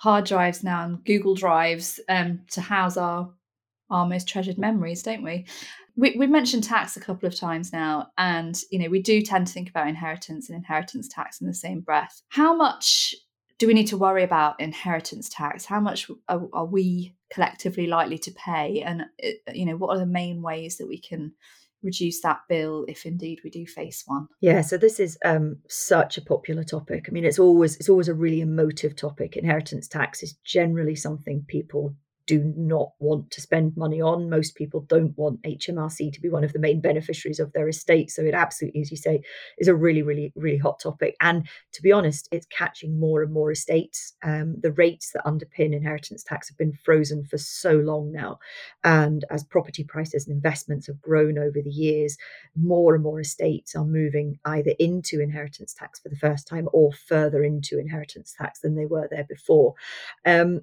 hard 0.02 0.26
drives 0.26 0.64
now 0.64 0.84
and 0.84 1.06
Google 1.06 1.36
drives 1.36 2.00
um, 2.10 2.42
to 2.52 2.62
house 2.62 2.98
our 2.98 3.32
our 3.92 4.08
most 4.08 4.26
treasured 4.28 4.58
memories, 4.58 5.04
don't 5.04 5.22
we? 5.22 5.46
we, 5.98 6.16
we've 6.18 6.30
mentioned 6.30 6.64
tax 6.64 6.96
a 6.96 7.02
couple 7.02 7.28
of 7.28 7.36
times 7.36 7.74
now, 7.74 8.08
and 8.18 8.60
you 8.72 8.80
know 8.80 8.90
we 8.90 9.02
do 9.02 9.22
tend 9.22 9.48
to 9.48 9.54
think 9.54 9.70
about 9.70 9.88
inheritance 9.88 10.50
and 10.50 10.56
inheritance 10.56 11.08
tax 11.08 11.42
in 11.42 11.48
the 11.48 11.54
same 11.54 11.82
breath. 11.82 12.22
How 12.30 12.56
much 12.56 13.16
do 13.60 13.68
we 13.68 13.74
need 13.74 13.88
to 13.88 13.98
worry 13.98 14.24
about 14.24 14.60
inheritance 14.60 15.30
tax? 15.30 15.66
How 15.66 15.80
much 15.80 16.10
are, 16.28 16.48
are 16.54 16.66
we 16.66 17.16
collectively 17.32 17.88
likely 17.88 18.18
to 18.20 18.32
pay, 18.32 18.82
and 18.82 19.04
uh, 19.24 19.52
you 19.54 19.66
know 19.66 19.78
what 19.78 19.96
are 19.96 20.00
the 20.00 20.06
main 20.06 20.42
ways 20.42 20.78
that 20.78 20.88
we 20.88 21.00
can 21.00 21.34
reduce 21.84 22.22
that 22.22 22.40
bill 22.48 22.86
if 22.88 23.06
indeed 23.06 23.40
we 23.44 23.50
do 23.50 23.66
face 23.66 24.04
one. 24.06 24.28
Yeah 24.40 24.62
so 24.62 24.78
this 24.78 25.00
is 25.00 25.18
um, 25.26 25.58
such 25.68 26.18
a 26.18 26.22
popular 26.22 26.64
topic. 26.64 27.06
I 27.08 27.12
mean 27.12 27.26
it's 27.26 27.40
always 27.40 27.76
it's 27.78 27.90
always 27.90 28.08
a 28.08 28.14
really 28.14 28.42
emotive 28.42 28.96
topic. 28.96 29.38
Inheritance 29.38 29.88
tax 29.88 30.24
is 30.24 30.34
generally 30.44 30.96
something 30.96 31.44
people 31.48 31.96
do 32.32 32.54
not 32.56 32.94
want 33.00 33.30
to 33.30 33.42
spend 33.42 33.76
money 33.76 34.00
on. 34.00 34.30
Most 34.30 34.56
people 34.56 34.86
don't 34.88 35.18
want 35.18 35.42
HMRC 35.42 36.14
to 36.14 36.22
be 36.22 36.30
one 36.30 36.46
of 36.46 36.54
the 36.54 36.60
main 36.60 36.80
beneficiaries 36.80 37.42
of 37.42 37.52
their 37.52 37.68
estate. 37.68 38.10
So 38.10 38.22
it 38.22 38.34
absolutely, 38.34 38.80
as 38.80 38.90
you 38.90 38.96
say, 38.96 39.22
is 39.58 39.68
a 39.68 39.76
really, 39.76 40.02
really, 40.02 40.32
really 40.38 40.58
hot 40.58 40.80
topic. 40.80 41.18
And 41.20 41.46
to 41.74 41.82
be 41.82 41.92
honest, 41.92 42.30
it's 42.32 42.46
catching 42.46 42.98
more 42.98 43.22
and 43.22 43.34
more 43.34 43.52
estates. 43.52 44.14
Um, 44.24 44.56
the 44.62 44.72
rates 44.72 45.12
that 45.12 45.26
underpin 45.26 45.76
inheritance 45.76 46.24
tax 46.24 46.48
have 46.48 46.58
been 46.58 46.72
frozen 46.72 47.26
for 47.26 47.38
so 47.38 47.74
long 47.74 48.14
now. 48.14 48.40
And 48.86 49.26
as 49.30 49.44
property 49.44 49.84
prices 49.84 50.26
and 50.26 50.34
investments 50.34 50.88
have 50.88 51.02
grown 51.02 51.38
over 51.38 51.62
the 51.62 51.70
years, 51.70 52.16
more 52.56 52.96
and 52.96 53.04
more 53.04 53.20
estates 53.20 53.76
are 53.76 53.84
moving 53.84 54.40
either 54.46 54.72
into 54.80 55.20
inheritance 55.20 55.74
tax 55.74 56.00
for 56.00 56.08
the 56.08 56.16
first 56.16 56.48
time 56.48 56.70
or 56.72 56.94
further 56.94 57.44
into 57.44 57.78
inheritance 57.78 58.34
tax 58.38 58.62
than 58.62 58.76
they 58.76 58.86
were 58.86 59.10
there 59.12 59.26
before. 59.28 59.74
Um, 60.26 60.62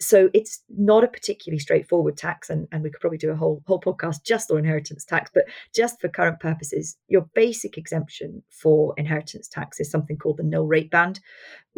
so 0.00 0.30
it's 0.32 0.62
not 0.68 1.02
a 1.02 1.08
particularly 1.08 1.58
straightforward 1.58 2.16
tax 2.16 2.50
and, 2.50 2.68
and 2.70 2.82
we 2.82 2.90
could 2.90 3.00
probably 3.00 3.18
do 3.18 3.30
a 3.30 3.36
whole 3.36 3.62
whole 3.66 3.80
podcast 3.80 4.22
just 4.24 4.50
on 4.50 4.58
inheritance 4.58 5.04
tax 5.04 5.30
but 5.34 5.44
just 5.74 6.00
for 6.00 6.08
current 6.08 6.38
purposes 6.40 6.96
your 7.08 7.22
basic 7.34 7.76
exemption 7.76 8.42
for 8.50 8.94
inheritance 8.96 9.48
tax 9.48 9.80
is 9.80 9.90
something 9.90 10.16
called 10.16 10.36
the 10.36 10.42
nil 10.42 10.66
rate 10.66 10.90
band 10.90 11.20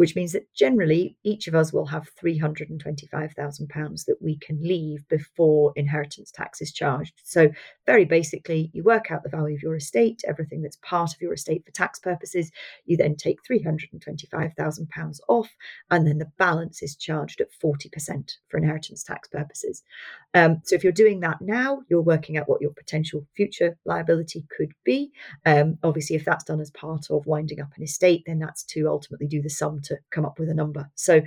which 0.01 0.17
means 0.17 0.33
that 0.33 0.51
generally 0.55 1.15
each 1.25 1.47
of 1.47 1.55
us 1.55 1.75
will 1.75 1.85
have 1.85 2.09
£325,000 2.25 4.05
that 4.07 4.17
we 4.19 4.39
can 4.39 4.59
leave 4.63 5.07
before 5.09 5.75
inheritance 5.77 6.31
tax 6.31 6.63
is 6.63 6.73
charged. 6.73 7.21
So, 7.23 7.51
very 7.85 8.07
basically, 8.07 8.71
you 8.73 8.83
work 8.83 9.11
out 9.11 9.23
the 9.23 9.29
value 9.29 9.57
of 9.57 9.63
your 9.63 9.77
estate, 9.77 10.23
everything 10.27 10.63
that's 10.63 10.79
part 10.81 11.13
of 11.13 11.21
your 11.21 11.35
estate 11.35 11.67
for 11.67 11.73
tax 11.73 11.99
purposes. 11.99 12.51
You 12.87 12.97
then 12.97 13.15
take 13.15 13.41
£325,000 13.43 15.21
off, 15.29 15.51
and 15.91 16.07
then 16.07 16.17
the 16.17 16.33
balance 16.39 16.83
is 16.83 16.97
charged 16.97 17.43
at 17.43 17.49
40% 17.63 18.10
for 18.49 18.59
inheritance 18.59 19.03
tax 19.03 19.29
purposes. 19.29 19.83
Um, 20.35 20.61
so, 20.65 20.75
if 20.75 20.85
you're 20.85 20.93
doing 20.93 21.21
that 21.21 21.41
now, 21.41 21.83
you're 21.89 22.01
working 22.01 22.37
out 22.37 22.49
what 22.49 22.61
your 22.61 22.73
potential 22.73 23.27
future 23.35 23.77
liability 23.85 24.45
could 24.57 24.73
be. 24.85 25.13
Um, 25.47 25.79
obviously, 25.83 26.17
if 26.17 26.25
that's 26.25 26.45
done 26.45 26.61
as 26.61 26.71
part 26.71 27.11
of 27.11 27.27
winding 27.27 27.61
up 27.61 27.71
an 27.77 27.83
estate, 27.83 28.23
then 28.27 28.39
that's 28.39 28.65
to 28.65 28.89
ultimately 28.89 29.27
do 29.27 29.43
the 29.43 29.51
sum 29.51 29.81
to 29.83 29.99
come 30.11 30.25
up 30.25 30.39
with 30.39 30.49
a 30.49 30.55
number. 30.55 30.91
So 30.95 31.23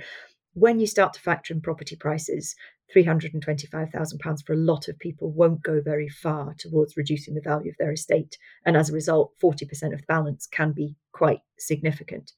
when 0.54 0.78
you 0.78 0.86
start 0.86 1.12
to 1.14 1.20
factor 1.20 1.52
in 1.52 1.60
property 1.60 1.96
prices, 1.96 2.54
£325,000 2.94 4.46
for 4.46 4.52
a 4.52 4.56
lot 4.56 4.88
of 4.88 4.98
people 4.98 5.30
won't 5.32 5.62
go 5.62 5.80
very 5.80 6.08
far 6.08 6.54
towards 6.58 6.96
reducing 6.96 7.34
the 7.34 7.40
value 7.40 7.70
of 7.70 7.76
their 7.78 7.92
estate. 7.92 8.38
And 8.64 8.76
as 8.76 8.90
a 8.90 8.94
result, 8.94 9.32
40% 9.42 9.92
of 9.92 10.00
the 10.00 10.04
balance 10.06 10.46
can 10.46 10.72
be 10.72 10.96
quite 11.12 11.40
significant. 11.58 12.32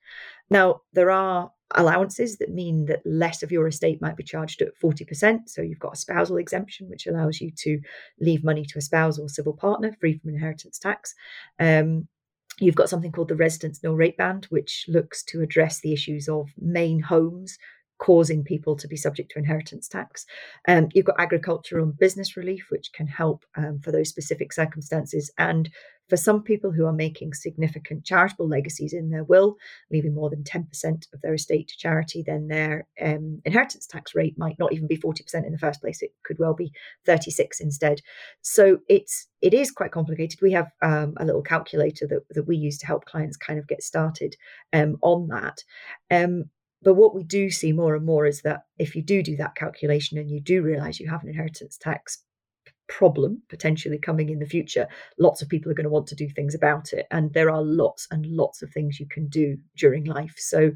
Now, 0.50 0.82
there 0.92 1.10
are 1.10 1.50
allowances 1.74 2.38
that 2.38 2.52
mean 2.52 2.86
that 2.86 3.02
less 3.04 3.42
of 3.42 3.50
your 3.50 3.66
estate 3.66 4.00
might 4.00 4.16
be 4.16 4.22
charged 4.22 4.62
at 4.62 4.78
40%. 4.82 5.48
So 5.48 5.62
you've 5.62 5.78
got 5.78 5.94
a 5.94 5.98
spousal 5.98 6.36
exemption, 6.36 6.88
which 6.88 7.06
allows 7.06 7.40
you 7.40 7.50
to 7.58 7.80
leave 8.20 8.44
money 8.44 8.64
to 8.66 8.78
a 8.78 8.82
spouse 8.82 9.18
or 9.18 9.28
civil 9.28 9.52
partner 9.52 9.92
free 10.00 10.18
from 10.18 10.30
inheritance 10.30 10.78
tax. 10.78 11.14
Um, 11.58 12.08
You've 12.58 12.74
got 12.74 12.88
something 12.88 13.12
called 13.12 13.28
the 13.28 13.36
residence 13.36 13.82
nil 13.82 13.94
rate 13.94 14.16
band, 14.16 14.46
which 14.46 14.86
looks 14.88 15.22
to 15.24 15.42
address 15.42 15.80
the 15.80 15.92
issues 15.92 16.26
of 16.26 16.48
main 16.58 17.00
homes 17.00 17.58
causing 17.98 18.44
people 18.44 18.76
to 18.76 18.88
be 18.88 18.96
subject 18.96 19.32
to 19.32 19.38
inheritance 19.38 19.88
tax. 19.88 20.26
Um, 20.68 20.88
you've 20.94 21.06
got 21.06 21.20
agricultural 21.20 21.84
and 21.84 21.98
business 21.98 22.36
relief, 22.36 22.66
which 22.70 22.92
can 22.92 23.06
help 23.06 23.44
um, 23.56 23.80
for 23.80 23.92
those 23.92 24.08
specific 24.08 24.52
circumstances. 24.52 25.30
And 25.38 25.70
for 26.08 26.16
some 26.16 26.42
people 26.42 26.70
who 26.70 26.86
are 26.86 26.92
making 26.92 27.34
significant 27.34 28.04
charitable 28.04 28.48
legacies 28.48 28.92
in 28.92 29.10
their 29.10 29.24
will, 29.24 29.56
leaving 29.90 30.14
more 30.14 30.30
than 30.30 30.44
10% 30.44 30.64
of 31.12 31.20
their 31.20 31.34
estate 31.34 31.68
to 31.68 31.76
charity, 31.76 32.22
then 32.24 32.46
their 32.46 32.86
um, 33.02 33.40
inheritance 33.44 33.86
tax 33.86 34.14
rate 34.14 34.38
might 34.38 34.58
not 34.58 34.72
even 34.72 34.86
be 34.86 34.96
40% 34.96 35.44
in 35.44 35.52
the 35.52 35.58
first 35.58 35.80
place. 35.80 36.02
It 36.02 36.12
could 36.24 36.38
well 36.38 36.54
be 36.54 36.72
36 37.06 37.60
instead. 37.60 38.00
So 38.42 38.78
it's 38.88 39.26
it 39.42 39.52
is 39.52 39.70
quite 39.70 39.92
complicated. 39.92 40.40
We 40.40 40.52
have 40.52 40.70
um, 40.82 41.14
a 41.18 41.24
little 41.24 41.42
calculator 41.42 42.06
that, 42.06 42.22
that 42.30 42.46
we 42.46 42.56
use 42.56 42.78
to 42.78 42.86
help 42.86 43.04
clients 43.04 43.36
kind 43.36 43.58
of 43.58 43.68
get 43.68 43.82
started 43.82 44.34
um, 44.72 44.96
on 45.02 45.28
that. 45.28 45.62
But 46.82 46.94
what 46.94 47.14
we 47.14 47.24
do 47.24 47.50
see 47.50 47.72
more 47.72 47.94
and 47.94 48.04
more 48.04 48.26
is 48.26 48.42
that 48.42 48.62
if 48.78 48.94
you 48.94 49.02
do 49.02 49.22
do 49.22 49.36
that 49.36 49.56
calculation 49.56 50.18
and 50.18 50.30
you 50.30 50.40
do 50.40 50.62
realize 50.62 51.00
you 51.00 51.08
have 51.08 51.22
an 51.22 51.28
inheritance 51.28 51.76
tax 51.78 52.22
problem 52.88 53.42
potentially 53.48 53.98
coming 53.98 54.28
in 54.28 54.38
the 54.38 54.46
future, 54.46 54.86
lots 55.18 55.42
of 55.42 55.48
people 55.48 55.70
are 55.70 55.74
going 55.74 55.84
to 55.84 55.90
want 55.90 56.06
to 56.06 56.14
do 56.14 56.28
things 56.28 56.54
about 56.54 56.92
it. 56.92 57.06
And 57.10 57.32
there 57.32 57.50
are 57.50 57.62
lots 57.62 58.06
and 58.10 58.26
lots 58.26 58.62
of 58.62 58.70
things 58.70 59.00
you 59.00 59.06
can 59.08 59.26
do 59.28 59.56
during 59.76 60.04
life. 60.04 60.34
So, 60.36 60.72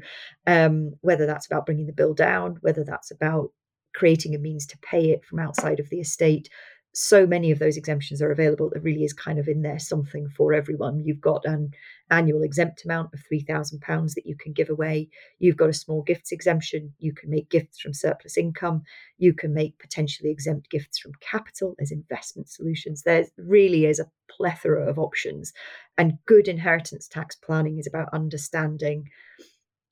um, 0.47 0.93
whether 1.01 1.25
that's 1.25 1.45
about 1.45 1.65
bringing 1.65 1.87
the 1.87 1.93
bill 1.93 2.13
down, 2.13 2.57
whether 2.61 2.83
that's 2.83 3.11
about 3.11 3.51
creating 3.93 4.35
a 4.35 4.39
means 4.39 4.65
to 4.67 4.77
pay 4.79 5.11
it 5.11 5.25
from 5.25 5.39
outside 5.39 5.79
of 5.79 5.89
the 5.89 5.99
estate, 5.99 6.49
so 6.93 7.25
many 7.25 7.51
of 7.51 7.59
those 7.59 7.77
exemptions 7.77 8.21
are 8.21 8.31
available 8.31 8.69
there 8.69 8.81
really 8.81 9.03
is 9.03 9.13
kind 9.13 9.39
of 9.39 9.47
in 9.47 9.61
there 9.61 9.79
something 9.79 10.27
for 10.29 10.53
everyone 10.53 10.99
you've 10.99 11.21
got 11.21 11.45
an 11.45 11.71
annual 12.11 12.43
exempt 12.43 12.85
amount 12.85 13.13
of 13.13 13.23
£3000 13.31 13.79
that 14.13 14.25
you 14.25 14.35
can 14.35 14.53
give 14.53 14.69
away. 14.69 15.09
You've 15.39 15.57
got 15.57 15.69
a 15.69 15.73
small 15.73 16.03
gifts 16.03 16.31
exemption. 16.31 16.93
You 16.99 17.13
can 17.13 17.29
make 17.29 17.49
gifts 17.49 17.79
from 17.79 17.93
surplus 17.93 18.37
income. 18.37 18.83
You 19.17 19.33
can 19.33 19.53
make 19.53 19.79
potentially 19.79 20.29
exempt 20.29 20.69
gifts 20.69 20.99
from 20.99 21.13
capital 21.21 21.75
as 21.79 21.91
investment 21.91 22.49
solutions. 22.49 23.01
There 23.01 23.25
really 23.37 23.85
is 23.85 23.99
a 23.99 24.11
plethora 24.29 24.87
of 24.87 24.99
options 24.99 25.53
and 25.97 26.17
good 26.25 26.47
inheritance 26.47 27.07
tax 27.07 27.35
planning 27.35 27.77
is 27.77 27.87
about 27.87 28.13
understanding 28.13 29.09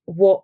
what 0.05 0.43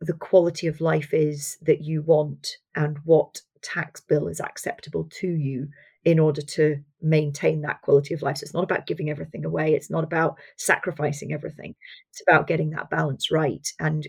the 0.00 0.12
quality 0.12 0.66
of 0.66 0.80
life 0.80 1.14
is 1.14 1.56
that 1.62 1.82
you 1.82 2.02
want 2.02 2.56
and 2.74 2.98
what 3.04 3.40
tax 3.62 4.00
bill 4.00 4.28
is 4.28 4.40
acceptable 4.40 5.08
to 5.10 5.28
you 5.28 5.68
in 6.04 6.18
order 6.18 6.42
to 6.42 6.78
maintain 7.00 7.62
that 7.62 7.80
quality 7.82 8.14
of 8.14 8.22
life. 8.22 8.38
So 8.38 8.44
it's 8.44 8.54
not 8.54 8.64
about 8.64 8.86
giving 8.86 9.10
everything 9.10 9.44
away, 9.44 9.74
it's 9.74 9.90
not 9.90 10.04
about 10.04 10.38
sacrificing 10.56 11.32
everything. 11.32 11.74
It's 12.10 12.22
about 12.26 12.46
getting 12.46 12.70
that 12.70 12.90
balance 12.90 13.30
right 13.30 13.66
and 13.80 14.06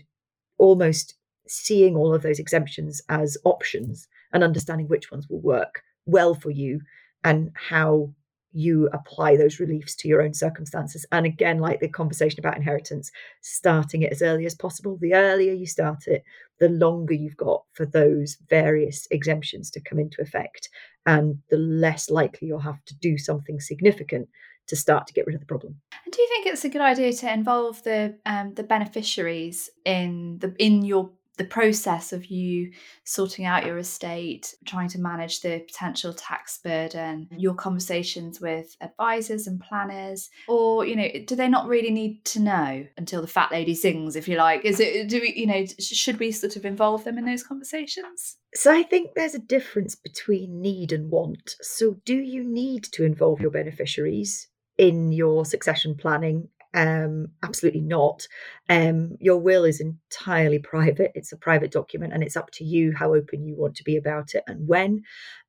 almost 0.58 1.14
seeing 1.46 1.96
all 1.96 2.14
of 2.14 2.22
those 2.22 2.38
exemptions 2.38 3.02
as 3.08 3.36
options 3.44 4.08
and 4.32 4.42
understanding 4.42 4.88
which 4.88 5.10
ones 5.10 5.28
will 5.28 5.40
work 5.40 5.82
well 6.06 6.34
for 6.34 6.50
you 6.50 6.80
and 7.22 7.50
how 7.54 8.12
you 8.52 8.88
apply 8.92 9.36
those 9.36 9.58
reliefs 9.58 9.96
to 9.96 10.06
your 10.06 10.22
own 10.22 10.32
circumstances. 10.32 11.04
And 11.10 11.26
again, 11.26 11.58
like 11.58 11.80
the 11.80 11.88
conversation 11.88 12.38
about 12.38 12.56
inheritance, 12.56 13.10
starting 13.40 14.02
it 14.02 14.12
as 14.12 14.22
early 14.22 14.46
as 14.46 14.54
possible. 14.54 14.96
The 15.00 15.14
earlier 15.14 15.52
you 15.52 15.66
start 15.66 16.06
it, 16.06 16.22
the 16.60 16.68
longer 16.68 17.14
you've 17.14 17.36
got 17.36 17.64
for 17.72 17.84
those 17.84 18.38
various 18.48 19.08
exemptions 19.10 19.70
to 19.72 19.80
come 19.80 19.98
into 19.98 20.22
effect, 20.22 20.68
and 21.06 21.38
the 21.50 21.56
less 21.56 22.10
likely 22.10 22.48
you'll 22.48 22.58
have 22.60 22.84
to 22.86 22.94
do 22.96 23.18
something 23.18 23.60
significant 23.60 24.28
to 24.66 24.76
start 24.76 25.06
to 25.06 25.12
get 25.12 25.26
rid 25.26 25.34
of 25.34 25.40
the 25.40 25.46
problem. 25.46 25.78
And 26.04 26.12
do 26.12 26.22
you 26.22 26.28
think 26.28 26.46
it's 26.46 26.64
a 26.64 26.68
good 26.68 26.80
idea 26.80 27.12
to 27.12 27.32
involve 27.32 27.82
the 27.82 28.16
um, 28.24 28.54
the 28.54 28.62
beneficiaries 28.62 29.70
in 29.84 30.38
the 30.38 30.54
in 30.58 30.84
your 30.84 31.10
the 31.36 31.44
process 31.44 32.12
of 32.12 32.26
you 32.26 32.72
sorting 33.04 33.44
out 33.44 33.66
your 33.66 33.78
estate, 33.78 34.54
trying 34.64 34.88
to 34.88 35.00
manage 35.00 35.40
the 35.40 35.60
potential 35.66 36.12
tax 36.12 36.58
burden, 36.58 37.28
your 37.36 37.54
conversations 37.54 38.40
with 38.40 38.76
advisors 38.80 39.46
and 39.46 39.60
planners, 39.60 40.30
or 40.48 40.86
you 40.86 40.96
know, 40.96 41.08
do 41.26 41.34
they 41.34 41.48
not 41.48 41.66
really 41.66 41.90
need 41.90 42.24
to 42.26 42.40
know 42.40 42.86
until 42.96 43.20
the 43.20 43.26
fat 43.26 43.50
lady 43.50 43.74
sings, 43.74 44.16
if 44.16 44.28
you 44.28 44.36
like? 44.36 44.64
Is 44.64 44.80
it 44.80 45.08
do 45.08 45.20
we 45.20 45.32
you 45.34 45.46
know 45.46 45.64
should 45.78 46.20
we 46.20 46.30
sort 46.30 46.56
of 46.56 46.64
involve 46.64 47.04
them 47.04 47.18
in 47.18 47.24
those 47.24 47.42
conversations? 47.42 48.36
So 48.54 48.72
I 48.72 48.84
think 48.84 49.10
there's 49.14 49.34
a 49.34 49.40
difference 49.40 49.96
between 49.96 50.60
need 50.60 50.92
and 50.92 51.10
want. 51.10 51.56
So 51.60 51.96
do 52.04 52.14
you 52.14 52.44
need 52.44 52.84
to 52.92 53.04
involve 53.04 53.40
your 53.40 53.50
beneficiaries? 53.50 54.48
in 54.76 55.12
your 55.12 55.44
succession 55.44 55.94
planning 55.94 56.48
um, 56.74 57.28
absolutely 57.42 57.80
not. 57.80 58.26
Um, 58.68 59.16
your 59.20 59.38
will 59.38 59.64
is 59.64 59.80
entirely 59.80 60.58
private. 60.58 61.12
It's 61.14 61.32
a 61.32 61.36
private 61.36 61.70
document, 61.70 62.12
and 62.12 62.22
it's 62.22 62.36
up 62.36 62.50
to 62.52 62.64
you 62.64 62.92
how 62.92 63.14
open 63.14 63.46
you 63.46 63.56
want 63.56 63.76
to 63.76 63.84
be 63.84 63.96
about 63.96 64.34
it 64.34 64.42
and 64.46 64.66
when. 64.66 65.02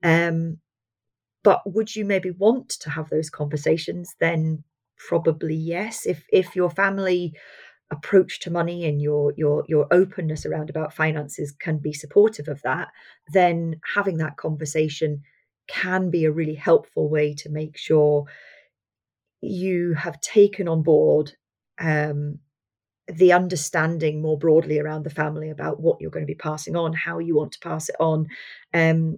Um, 0.03 0.59
but 1.43 1.61
would 1.65 1.95
you 1.95 2.05
maybe 2.05 2.31
want 2.31 2.69
to 2.69 2.89
have 2.89 3.09
those 3.09 3.29
conversations? 3.29 4.15
Then 4.19 4.63
probably 4.97 5.55
yes. 5.55 6.05
If 6.05 6.25
if 6.31 6.55
your 6.55 6.69
family 6.69 7.33
approach 7.91 8.39
to 8.41 8.51
money 8.51 8.85
and 8.85 9.01
your 9.01 9.33
your 9.35 9.63
your 9.67 9.87
openness 9.91 10.45
around 10.45 10.69
about 10.69 10.93
finances 10.93 11.51
can 11.51 11.79
be 11.79 11.93
supportive 11.93 12.47
of 12.47 12.61
that, 12.61 12.89
then 13.33 13.79
having 13.95 14.17
that 14.17 14.37
conversation 14.37 15.21
can 15.67 16.11
be 16.11 16.25
a 16.25 16.31
really 16.31 16.55
helpful 16.55 17.09
way 17.09 17.33
to 17.33 17.49
make 17.49 17.77
sure 17.77 18.25
you 19.45 19.93
have 19.93 20.19
taken 20.21 20.67
on 20.67 20.83
board 20.83 21.33
um, 21.79 22.39
the 23.07 23.33
understanding 23.33 24.21
more 24.21 24.37
broadly 24.37 24.79
around 24.79 25.03
the 25.03 25.09
family 25.09 25.49
about 25.49 25.79
what 25.79 26.01
you're 26.01 26.11
going 26.11 26.25
to 26.25 26.31
be 26.31 26.35
passing 26.35 26.75
on, 26.75 26.93
how 26.93 27.19
you 27.19 27.35
want 27.35 27.51
to 27.51 27.59
pass 27.59 27.89
it 27.89 27.95
on, 27.99 28.27
um, 28.73 29.17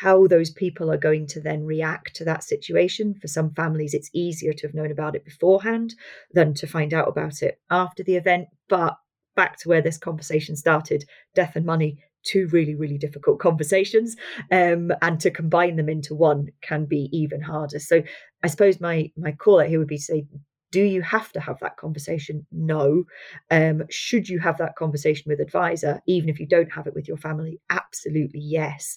how 0.00 0.26
those 0.26 0.50
people 0.50 0.90
are 0.90 0.98
going 0.98 1.26
to 1.26 1.40
then 1.40 1.64
react 1.64 2.14
to 2.16 2.24
that 2.24 2.44
situation. 2.44 3.14
For 3.14 3.28
some 3.28 3.54
families, 3.54 3.94
it's 3.94 4.10
easier 4.12 4.52
to 4.52 4.66
have 4.66 4.74
known 4.74 4.90
about 4.90 5.16
it 5.16 5.24
beforehand 5.24 5.94
than 6.32 6.52
to 6.54 6.66
find 6.66 6.92
out 6.92 7.08
about 7.08 7.42
it 7.42 7.58
after 7.70 8.02
the 8.02 8.16
event. 8.16 8.48
But 8.68 8.96
back 9.34 9.58
to 9.58 9.68
where 9.68 9.80
this 9.80 9.96
conversation 9.96 10.56
started 10.56 11.04
death 11.34 11.56
and 11.56 11.64
money 11.64 11.98
two 12.22 12.48
really, 12.48 12.74
really 12.74 12.98
difficult 12.98 13.38
conversations. 13.38 14.16
Um, 14.50 14.92
and 15.02 15.20
to 15.20 15.30
combine 15.30 15.76
them 15.76 15.88
into 15.88 16.14
one 16.14 16.48
can 16.60 16.84
be 16.86 17.08
even 17.12 17.40
harder. 17.40 17.78
So 17.78 18.02
I 18.42 18.48
suppose 18.48 18.80
my 18.80 19.10
my 19.16 19.32
call 19.32 19.60
out 19.60 19.68
here 19.68 19.78
would 19.78 19.88
be 19.88 19.98
to 19.98 20.02
say, 20.02 20.26
do 20.70 20.82
you 20.82 21.02
have 21.02 21.30
to 21.32 21.40
have 21.40 21.58
that 21.60 21.76
conversation? 21.76 22.46
No. 22.50 23.04
Um, 23.50 23.84
should 23.90 24.28
you 24.28 24.38
have 24.38 24.56
that 24.58 24.76
conversation 24.76 25.24
with 25.28 25.40
advisor, 25.40 26.00
even 26.06 26.30
if 26.30 26.40
you 26.40 26.46
don't 26.46 26.72
have 26.72 26.86
it 26.86 26.94
with 26.94 27.06
your 27.06 27.18
family? 27.18 27.60
Absolutely 27.68 28.40
yes. 28.40 28.96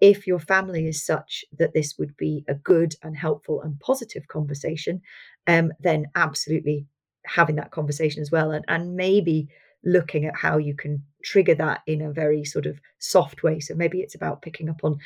If 0.00 0.26
your 0.26 0.38
family 0.38 0.86
is 0.86 1.06
such 1.06 1.44
that 1.58 1.72
this 1.72 1.94
would 1.98 2.14
be 2.18 2.44
a 2.46 2.54
good 2.54 2.94
and 3.02 3.16
helpful 3.16 3.62
and 3.62 3.80
positive 3.80 4.28
conversation, 4.28 5.00
um, 5.46 5.72
then 5.80 6.06
absolutely 6.14 6.86
having 7.24 7.56
that 7.56 7.70
conversation 7.70 8.20
as 8.20 8.30
well, 8.30 8.50
and 8.50 8.64
and 8.68 8.94
maybe 8.94 9.48
looking 9.84 10.24
at 10.24 10.36
how 10.36 10.58
you 10.58 10.74
can 10.74 11.02
trigger 11.22 11.54
that 11.54 11.80
in 11.86 12.02
a 12.02 12.12
very 12.12 12.44
sort 12.44 12.66
of 12.66 12.78
soft 12.98 13.42
way. 13.42 13.60
So 13.60 13.74
maybe 13.74 14.00
it's 14.00 14.14
about 14.14 14.42
picking 14.42 14.68
up 14.68 14.84
on 14.84 14.98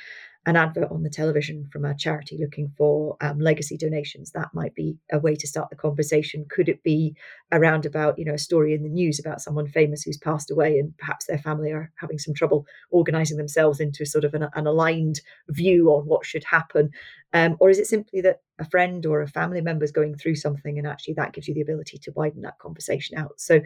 an 0.46 0.56
advert 0.56 0.90
on 0.90 1.02
the 1.02 1.10
television 1.10 1.68
from 1.70 1.84
a 1.84 1.94
charity 1.94 2.38
looking 2.40 2.72
for 2.78 3.18
um, 3.20 3.38
legacy 3.38 3.76
donations. 3.76 4.30
That 4.30 4.48
might 4.54 4.74
be 4.74 4.96
a 5.12 5.18
way 5.18 5.34
to 5.34 5.46
start 5.46 5.68
the 5.68 5.76
conversation. 5.76 6.46
Could 6.48 6.70
it 6.70 6.82
be 6.82 7.14
around 7.52 7.84
about 7.84 8.18
you 8.18 8.24
know 8.24 8.34
a 8.34 8.38
story 8.38 8.72
in 8.72 8.82
the 8.82 8.88
news 8.88 9.18
about 9.18 9.42
someone 9.42 9.66
famous 9.66 10.02
who's 10.02 10.16
passed 10.16 10.50
away 10.50 10.78
and 10.78 10.96
perhaps 10.96 11.26
their 11.26 11.38
family 11.38 11.70
are 11.70 11.92
having 11.96 12.18
some 12.18 12.32
trouble 12.32 12.64
organising 12.90 13.36
themselves 13.36 13.78
into 13.78 14.06
sort 14.06 14.24
of 14.24 14.32
an, 14.32 14.48
an, 14.54 14.66
aligned 14.66 15.20
view 15.50 15.90
on 15.90 16.06
what 16.06 16.24
should 16.24 16.44
happen, 16.44 16.90
um, 17.34 17.56
or 17.60 17.68
is 17.68 17.78
it 17.78 17.86
simply 17.86 18.22
that 18.22 18.40
a 18.58 18.64
friend 18.64 19.04
or 19.04 19.20
a 19.20 19.28
family 19.28 19.60
member 19.60 19.84
is 19.84 19.92
going 19.92 20.16
through 20.16 20.36
something 20.36 20.78
and 20.78 20.86
actually 20.86 21.14
that 21.14 21.34
gives 21.34 21.46
you 21.46 21.54
the 21.54 21.60
ability 21.60 21.98
to 21.98 22.12
widen 22.12 22.40
that 22.42 22.58
conversation 22.58 23.18
out? 23.18 23.38
So 23.38 23.60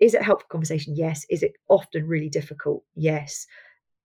is 0.00 0.14
it 0.14 0.22
helpful 0.22 0.48
conversation? 0.50 0.94
Yes. 0.96 1.24
Is 1.30 1.42
it 1.42 1.54
often 1.68 2.06
really 2.06 2.28
difficult? 2.28 2.84
Yes 2.94 3.46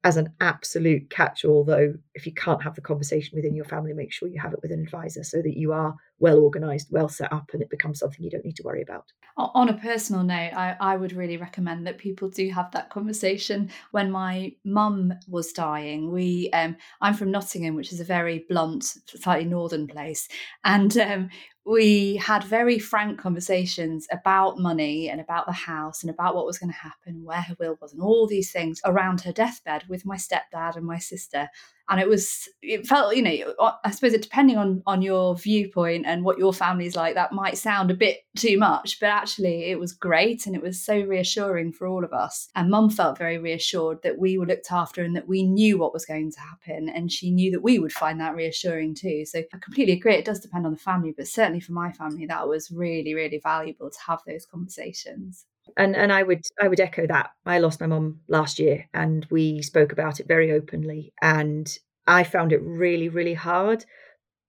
as 0.06 0.16
an 0.16 0.34
absolute 0.40 1.10
catch 1.10 1.44
all, 1.44 1.66
though, 1.66 1.94
if 2.14 2.26
you 2.26 2.34
can't 2.34 2.64
have 2.64 2.74
the 2.76 2.82
conversation 2.82 3.36
within 3.36 3.54
your 3.54 3.66
family, 3.66 3.94
make 3.94 4.14
sure 4.14 4.30
you 4.30 4.40
have 4.40 4.54
it 4.54 4.62
with 4.62 4.72
an 4.72 4.82
advisor 4.82 5.24
so 5.24 5.42
that 5.42 5.58
you 5.58 5.74
are 5.74 5.94
well 6.20 6.40
organized, 6.40 6.88
well 6.90 7.10
set 7.10 7.32
up, 7.34 7.50
and 7.52 7.62
it 7.62 7.70
becomes 7.70 8.00
something 8.00 8.24
you 8.24 8.30
don't 8.30 8.46
need 8.46 8.56
to 8.56 8.64
worry 8.64 8.82
about. 8.82 9.12
On 9.38 9.68
a 9.68 9.78
personal 9.78 10.24
note, 10.24 10.54
I, 10.54 10.78
I 10.80 10.96
would 10.96 11.12
really 11.12 11.36
recommend 11.36 11.86
that 11.86 11.98
people 11.98 12.30
do 12.30 12.50
have 12.50 12.72
that 12.72 12.90
conversation. 12.90 13.70
When 13.92 14.10
my 14.10 14.54
mum 14.64 15.14
was 15.28 15.52
dying, 15.52 16.12
we 16.12 16.50
um, 16.54 16.78
I'm 17.02 17.14
from 17.14 17.32
Nottingham, 17.32 17.76
which 17.76 17.92
is 17.92 18.00
a 18.00 18.06
very 18.06 18.46
blunt, 18.48 18.86
slightly 19.06 19.46
northern 19.46 19.86
place, 19.88 20.30
and 20.64 20.98
um, 20.98 21.30
we 21.70 22.16
had 22.16 22.44
very 22.44 22.80
frank 22.80 23.20
conversations 23.20 24.08
about 24.12 24.58
money 24.58 25.08
and 25.08 25.22
about 25.22 25.46
the 25.46 25.52
house 25.52 26.02
and 26.02 26.10
about 26.10 26.34
what 26.34 26.48
was 26.48 26.58
going 26.58 26.72
to 26.72 26.78
happen, 26.78 27.24
where 27.24 27.42
her 27.42 27.56
will 27.60 27.78
was, 27.80 27.94
and 27.94 28.02
all 28.02 28.26
these 28.26 28.52
things 28.52 28.82
around 28.86 29.22
her 29.22 29.32
deathbed 29.32 29.84
with 29.88 30.04
my 30.04 30.16
stepdad 30.16 30.76
and 30.76 30.86
my 30.86 30.98
sister 30.98 31.48
and 31.90 32.00
it 32.00 32.08
was 32.08 32.48
it 32.62 32.86
felt 32.86 33.16
you 33.16 33.22
know 33.22 33.74
i 33.84 33.92
suppose 33.92 34.14
it 34.14 34.22
depending 34.22 34.58
on 34.58 34.82
on 34.86 35.02
your 35.02 35.36
viewpoint 35.36 36.06
and 36.06 36.24
what 36.24 36.38
your 36.38 36.54
family's 36.54 36.96
like 36.96 37.16
that 37.16 37.32
might 37.32 37.58
sound 37.58 37.90
a 37.90 37.94
bit 37.96 38.20
too 38.38 38.58
much 38.58 39.00
but 39.00 39.08
actually 39.08 39.66
it 39.66 39.80
was 39.80 39.94
great 39.94 40.46
and 40.46 40.56
it 40.56 40.62
was 40.62 40.80
so 40.80 41.02
reassuring 41.02 41.72
for 41.72 41.88
all 41.88 42.04
of 42.04 42.14
us. 42.14 42.50
And 42.56 42.70
mum 42.70 42.90
felt 42.90 43.18
very 43.18 43.38
reassured 43.38 44.02
that 44.04 44.18
we 44.18 44.38
were 44.38 44.46
looked 44.46 44.72
after 44.72 45.04
and 45.04 45.16
that 45.16 45.28
we 45.28 45.44
knew 45.44 45.78
what 45.78 45.94
was 45.94 46.06
going 46.06 46.32
to 46.32 46.40
happen 46.40 46.90
and 46.90 47.12
she 47.12 47.32
knew 47.32 47.52
that 47.52 47.64
we 47.64 47.80
would 47.80 47.94
find 47.94 48.20
that 48.20 48.36
reassuring 48.36 48.96
too. 48.96 49.26
So 49.26 49.40
i 49.40 49.58
completely 49.58 49.94
agree 49.94 50.16
it 50.16 50.26
does 50.26 50.40
depend 50.40 50.66
on 50.66 50.74
the 50.74 50.80
family 50.80 51.14
but 51.16 51.28
certainly 51.28 51.60
for 51.60 51.74
my 51.74 51.92
family 51.92 52.26
that 52.26 52.48
was 52.48 52.72
really 52.72 53.14
really 53.14 53.40
valuable 53.40 53.90
to 53.90 54.00
have 54.08 54.22
those 54.26 54.46
conversations 54.46 55.46
and 55.78 55.96
and 55.96 56.12
I 56.12 56.24
would 56.24 56.44
I 56.62 56.68
would 56.68 56.80
echo 56.80 57.06
that. 57.08 57.32
I 57.46 57.60
lost 57.60 57.82
my 57.82 57.88
mom 57.88 58.22
last 58.28 58.60
year, 58.60 58.88
and 58.94 59.26
we 59.30 59.62
spoke 59.62 59.92
about 59.92 60.20
it 60.20 60.28
very 60.28 60.52
openly. 60.52 61.14
And 61.22 61.68
I 62.08 62.24
found 62.24 62.52
it 62.52 62.62
really 62.64 63.10
really 63.10 63.34
hard, 63.34 63.86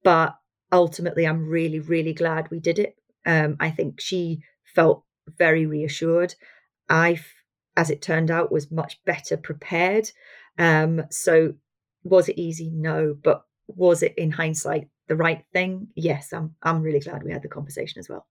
but 0.04 0.36
ultimately, 0.72 1.26
I'm 1.26 1.48
really 1.48 1.80
really 1.80 2.14
glad 2.14 2.50
we 2.50 2.60
did 2.60 2.78
it. 2.78 2.96
Um, 3.26 3.56
I 3.60 3.70
think 3.70 4.00
she 4.00 4.42
felt 4.74 5.04
very 5.38 5.66
reassured. 5.66 6.34
I, 6.90 7.20
as 7.76 7.90
it 7.90 8.02
turned 8.02 8.30
out, 8.30 8.52
was 8.52 8.70
much 8.72 9.00
better 9.06 9.36
prepared. 9.36 10.10
Um, 10.58 11.04
so, 11.10 11.54
was 12.04 12.28
it 12.30 12.38
easy? 12.40 12.70
No, 12.70 13.14
but 13.22 13.44
was 13.68 14.02
it 14.04 14.14
in 14.18 14.32
hindsight 14.32 14.88
the 15.08 15.16
right 15.16 15.44
thing? 15.52 15.88
Yes, 15.96 16.32
I'm 16.32 16.56
I'm 16.62 16.82
really 16.82 17.00
glad 17.00 17.24
we 17.24 17.32
had 17.32 17.42
the 17.42 17.48
conversation 17.48 18.00
as 18.00 18.08
well. 18.10 18.26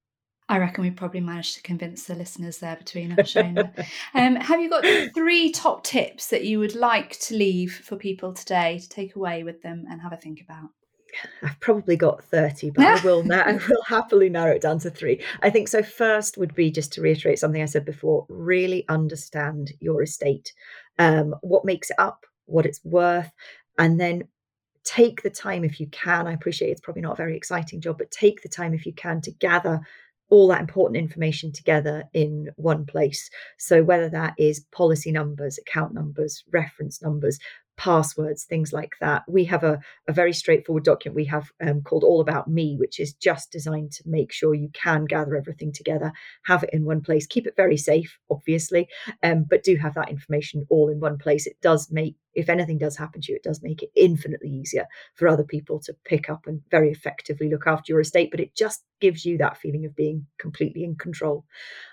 I 0.49 0.57
reckon 0.57 0.83
we 0.83 0.89
probably 0.89 1.19
managed 1.19 1.55
to 1.55 1.62
convince 1.62 2.05
the 2.05 2.15
listeners 2.15 2.57
there 2.57 2.75
between 2.75 3.12
us, 3.12 3.33
Shona. 3.33 3.71
um, 4.15 4.35
have 4.35 4.59
you 4.59 4.67
got 4.67 4.83
three 5.13 5.51
top 5.51 5.83
tips 5.83 6.27
that 6.29 6.43
you 6.43 6.57
would 6.57 6.75
like 6.75 7.19
to 7.19 7.35
leave 7.35 7.75
for 7.85 7.95
people 7.95 8.33
today 8.33 8.79
to 8.79 8.89
take 8.89 9.15
away 9.15 9.43
with 9.43 9.62
them 9.62 9.85
and 9.89 10.01
have 10.01 10.12
a 10.12 10.17
think 10.17 10.41
about? 10.41 10.69
I've 11.43 11.59
probably 11.59 11.95
got 11.95 12.23
30, 12.23 12.71
but 12.71 12.85
I 12.85 13.03
will 13.03 13.23
now 13.25 13.41
I 13.41 13.53
will 13.53 13.83
happily 13.85 14.29
narrow 14.29 14.55
it 14.55 14.62
down 14.63 14.79
to 14.79 14.89
three. 14.89 15.23
I 15.43 15.51
think 15.51 15.67
so. 15.67 15.83
First 15.83 16.38
would 16.38 16.55
be 16.55 16.71
just 16.71 16.93
to 16.93 17.01
reiterate 17.01 17.38
something 17.38 17.62
I 17.62 17.65
said 17.65 17.85
before, 17.85 18.25
really 18.27 18.88
understand 18.89 19.71
your 19.79 20.01
estate, 20.01 20.51
um, 20.97 21.35
what 21.41 21.63
makes 21.63 21.91
it 21.91 21.99
up, 21.99 22.25
what 22.45 22.65
it's 22.65 22.83
worth, 22.83 23.31
and 23.77 23.99
then 23.99 24.23
take 24.83 25.21
the 25.21 25.29
time 25.29 25.63
if 25.63 25.79
you 25.79 25.88
can. 25.88 26.25
I 26.25 26.33
appreciate 26.33 26.71
it's 26.71 26.81
probably 26.81 27.03
not 27.03 27.13
a 27.13 27.17
very 27.17 27.38
exciting 27.38 27.81
job, 27.81 27.99
but 27.99 28.09
take 28.09 28.41
the 28.41 28.49
time 28.49 28.73
if 28.73 28.85
you 28.88 28.93
can 28.93 29.21
to 29.21 29.31
gather 29.31 29.81
all 30.29 30.47
that 30.47 30.61
important 30.61 30.97
information 30.97 31.51
together 31.51 32.03
in 32.13 32.49
one 32.55 32.85
place. 32.85 33.29
So, 33.57 33.83
whether 33.83 34.09
that 34.09 34.33
is 34.37 34.65
policy 34.71 35.11
numbers, 35.11 35.57
account 35.57 35.93
numbers, 35.93 36.43
reference 36.51 37.01
numbers, 37.01 37.39
passwords, 37.79 38.43
things 38.43 38.73
like 38.73 38.91
that. 38.99 39.23
We 39.25 39.45
have 39.45 39.63
a, 39.63 39.79
a 40.05 40.11
very 40.11 40.33
straightforward 40.33 40.83
document 40.83 41.15
we 41.15 41.25
have 41.25 41.49
um, 41.65 41.81
called 41.81 42.03
All 42.03 42.19
About 42.19 42.49
Me, 42.49 42.75
which 42.77 42.99
is 42.99 43.13
just 43.13 43.53
designed 43.53 43.93
to 43.93 44.03
make 44.05 44.33
sure 44.33 44.53
you 44.53 44.69
can 44.73 45.05
gather 45.05 45.37
everything 45.37 45.71
together, 45.71 46.11
have 46.43 46.63
it 46.63 46.71
in 46.73 46.83
one 46.83 46.99
place, 46.99 47.25
keep 47.25 47.47
it 47.47 47.55
very 47.55 47.77
safe, 47.77 48.19
obviously, 48.29 48.89
um, 49.23 49.45
but 49.49 49.63
do 49.63 49.77
have 49.77 49.93
that 49.93 50.09
information 50.09 50.67
all 50.69 50.89
in 50.89 50.99
one 50.99 51.17
place. 51.17 51.47
It 51.47 51.55
does 51.61 51.89
make 51.89 52.17
if 52.35 52.49
anything 52.49 52.77
does 52.77 52.95
happen 52.95 53.21
to 53.21 53.31
you, 53.31 53.35
it 53.37 53.43
does 53.43 53.63
make 53.63 53.81
it 53.81 53.89
infinitely 53.95 54.49
easier 54.49 54.85
for 55.15 55.27
other 55.27 55.43
people 55.43 55.79
to 55.79 55.95
pick 56.05 56.29
up 56.29 56.45
and 56.45 56.61
very 56.69 56.91
effectively 56.91 57.49
look 57.49 57.65
after 57.65 57.91
your 57.91 57.99
estate. 58.01 58.29
But 58.31 58.39
it 58.39 58.55
just 58.55 58.83
gives 59.01 59.25
you 59.25 59.37
that 59.37 59.57
feeling 59.57 59.85
of 59.85 59.95
being 59.95 60.27
completely 60.37 60.83
in 60.83 60.95
control. 60.95 61.45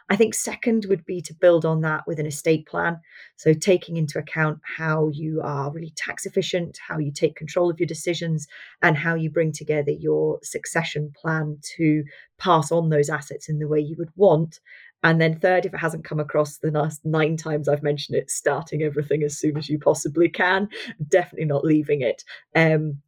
I 0.08 0.16
think 0.16 0.34
second 0.34 0.86
would 0.88 1.04
be 1.04 1.20
to 1.22 1.34
build 1.34 1.64
on 1.64 1.80
that 1.80 2.06
with 2.06 2.20
an 2.20 2.26
estate 2.26 2.66
plan. 2.66 3.00
So 3.36 3.52
taking 3.52 3.96
into 3.96 4.18
account 4.18 4.60
how 4.62 5.08
you 5.12 5.40
are 5.42 5.72
really 5.72 5.92
tax 5.96 6.26
efficient, 6.26 6.78
how 6.86 6.98
you 6.98 7.10
take 7.10 7.34
control 7.34 7.70
of 7.70 7.80
your 7.80 7.88
decisions, 7.88 8.46
and 8.82 8.96
how 8.96 9.14
you 9.14 9.30
bring 9.30 9.50
together 9.50 9.90
your 9.90 10.38
succession 10.42 11.12
plan 11.20 11.58
to 11.76 12.04
pass 12.38 12.70
on 12.70 12.88
those 12.88 13.10
assets 13.10 13.48
in 13.48 13.58
the 13.58 13.66
way 13.66 13.80
you 13.80 13.96
would 13.98 14.12
want. 14.14 14.60
And 15.02 15.20
then, 15.20 15.38
third, 15.38 15.66
if 15.66 15.74
it 15.74 15.78
hasn't 15.78 16.04
come 16.04 16.20
across 16.20 16.58
the 16.58 16.70
last 16.70 17.04
nine 17.04 17.36
times 17.36 17.68
I've 17.68 17.82
mentioned 17.82 18.16
it, 18.16 18.30
starting 18.30 18.82
everything 18.82 19.22
as 19.22 19.38
soon 19.38 19.56
as 19.56 19.68
you 19.68 19.78
possibly 19.78 20.28
can, 20.28 20.68
definitely 21.08 21.46
not 21.46 21.64
leaving 21.64 22.00
it. 22.00 22.24
Um, 22.54 23.02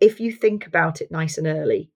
if 0.00 0.18
you 0.18 0.32
think 0.32 0.66
about 0.66 1.00
it 1.00 1.10
nice 1.10 1.38
and 1.38 1.46
early, 1.46 1.90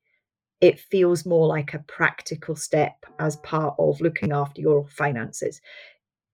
it 0.61 0.81
feels 0.81 1.27
more 1.27 1.47
like 1.47 1.75
a 1.75 1.85
practical 1.87 2.57
step 2.57 3.05
as 3.19 3.37
part 3.37 3.75
of 3.79 4.01
looking 4.01 4.33
after 4.33 4.61
your 4.61 4.87
finances. 4.89 5.61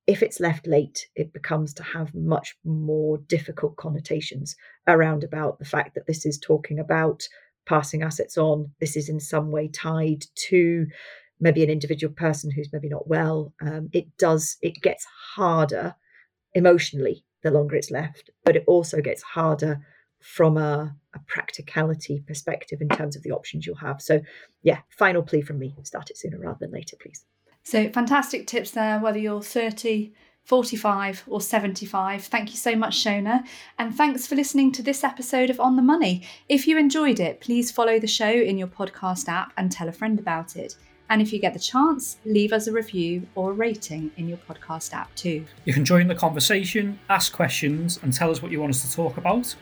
If 0.07 0.23
it's 0.23 0.41
left 0.41 0.67
late, 0.67 1.09
it 1.15 1.33
becomes 1.33 1.75
to 1.75 1.83
have 1.83 2.15
much 2.15 2.57
more 2.65 3.19
difficult 3.19 3.77
connotations 3.77 4.57
around 4.87 5.25
about 5.25 5.59
the 5.59 5.65
fact 5.65 5.95
that 5.95 6.07
this 6.07 6.27
is 6.27 6.39
talking 6.39 6.79
about 6.79 7.23
passing 7.67 8.03
assets 8.03 8.37
on. 8.37 8.71
This 8.81 8.97
is 8.97 9.09
in 9.09 9.21
some 9.21 9.51
way 9.51 9.69
tied 9.69 10.25
to 10.49 10.87
maybe 11.41 11.63
an 11.63 11.71
individual 11.71 12.13
person 12.15 12.51
who's 12.51 12.73
maybe 12.73 12.89
not 12.89 13.09
well. 13.09 13.53
Um, 13.61 13.91
it 13.93 14.17
does, 14.19 14.57
it 14.63 14.83
gets 14.83 15.05
harder 15.35 15.95
emotionally 16.55 17.25
the 17.43 17.51
longer 17.51 17.77
it's 17.77 17.91
left, 17.91 18.31
but 18.45 18.57
it 18.57 18.65
also 18.67 19.01
gets 19.01 19.23
harder 19.23 19.85
from 20.23 20.57
a, 20.57 20.95
a, 21.15 21.19
practicality 21.27 22.23
perspective 22.27 22.81
in 22.81 22.89
terms 22.89 23.17
of 23.17 23.23
the 23.23 23.33
options 23.33 23.67
you'll 23.67 23.77
have. 23.77 24.01
So, 24.01 24.21
yeah, 24.63 24.79
final 24.89 25.23
plea 25.23 25.43
from 25.43 25.59
me 25.59 25.75
start 25.83 26.11
it 26.11 26.17
sooner 26.17 26.39
rather 26.39 26.59
than 26.61 26.71
later, 26.71 26.97
please. 27.01 27.25
So, 27.65 27.91
fantastic 27.91 28.47
tips 28.47 28.71
there, 28.71 28.99
whether 28.99 29.19
you're 29.19 29.43
30, 29.43 30.13
45, 30.45 31.25
or 31.29 31.41
75. 31.41 32.25
Thank 32.25 32.51
you 32.51 32.57
so 32.57 32.75
much, 32.75 33.03
Shona. 33.03 33.45
And 33.79 33.95
thanks 33.95 34.27
for 34.27 34.35
listening 34.35 34.73
to 34.73 34.83
this 34.83 35.05
episode 35.05 35.51
of 35.51 35.61
On 35.61 35.77
the 35.77 35.83
Money. 35.83 36.27
If 36.49 36.67
you 36.67 36.79
enjoyed 36.79 37.21
it, 37.21 37.41
please 37.41 37.71
follow 37.71 37.99
the 37.99 38.07
show 38.07 38.31
in 38.31 38.59
your 38.59 38.69
podcast 38.69 39.29
app 39.29 39.53
and 39.57 39.71
tell 39.71 39.89
a 39.89 39.93
friend 39.93 40.19
about 40.19 40.57
it. 40.57 40.77
And 41.11 41.21
if 41.21 41.33
you 41.33 41.39
get 41.39 41.53
the 41.53 41.61
chance, 41.61 42.17
leave 42.25 42.55
us 42.55 42.69
a 42.69 42.73
review 42.73 43.27
or 43.35 43.51
a 43.51 43.53
rating 43.53 44.11
in 44.17 44.29
your 44.29 44.39
podcast 44.39 44.95
app 44.95 45.15
too. 45.15 45.45
You 45.67 45.75
can 45.75 45.85
join 45.85 46.09
the 46.09 46.15
conversation, 46.15 46.99
ask 47.11 47.33
questions, 47.33 48.01
and 48.03 48.13
tell 48.15 48.31
us 48.31 48.41
what 48.41 48.51
you 48.51 48.61
want 48.61 48.71
us 48.71 48.89
to 48.89 48.97
talk 48.97 49.19
about 49.19 49.55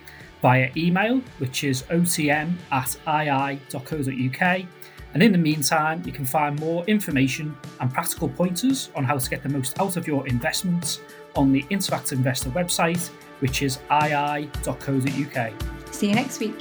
via 0.43 0.71
email, 0.77 1.21
which 1.39 1.65
is 1.65 1.83
otm 1.85 2.55
at 2.73 2.97
ii.co.uk, 3.07 4.67
And 5.13 5.23
in 5.23 5.33
the 5.33 5.39
meantime, 5.39 6.03
you 6.07 6.13
can 6.13 6.25
find 6.25 6.59
more 6.61 6.85
information 6.85 7.57
and 7.81 7.93
practical 7.93 8.29
pointers 8.29 8.91
on 8.95 9.05
how 9.05 9.19
to 9.19 9.31
get 9.31 9.43
the 9.43 9.49
most 9.49 9.81
out 9.81 9.97
of 9.97 10.07
your 10.07 10.27
investments 10.29 11.01
on 11.37 11.53
the 11.53 11.63
Interactive 11.65 12.13
Investor 12.13 12.51
website, 12.51 13.09
which 13.41 13.63
is 13.63 13.79
ii.co.uk. 13.91 15.53
See 15.93 16.09
you 16.09 16.15
next 16.15 16.41
week. 16.41 16.59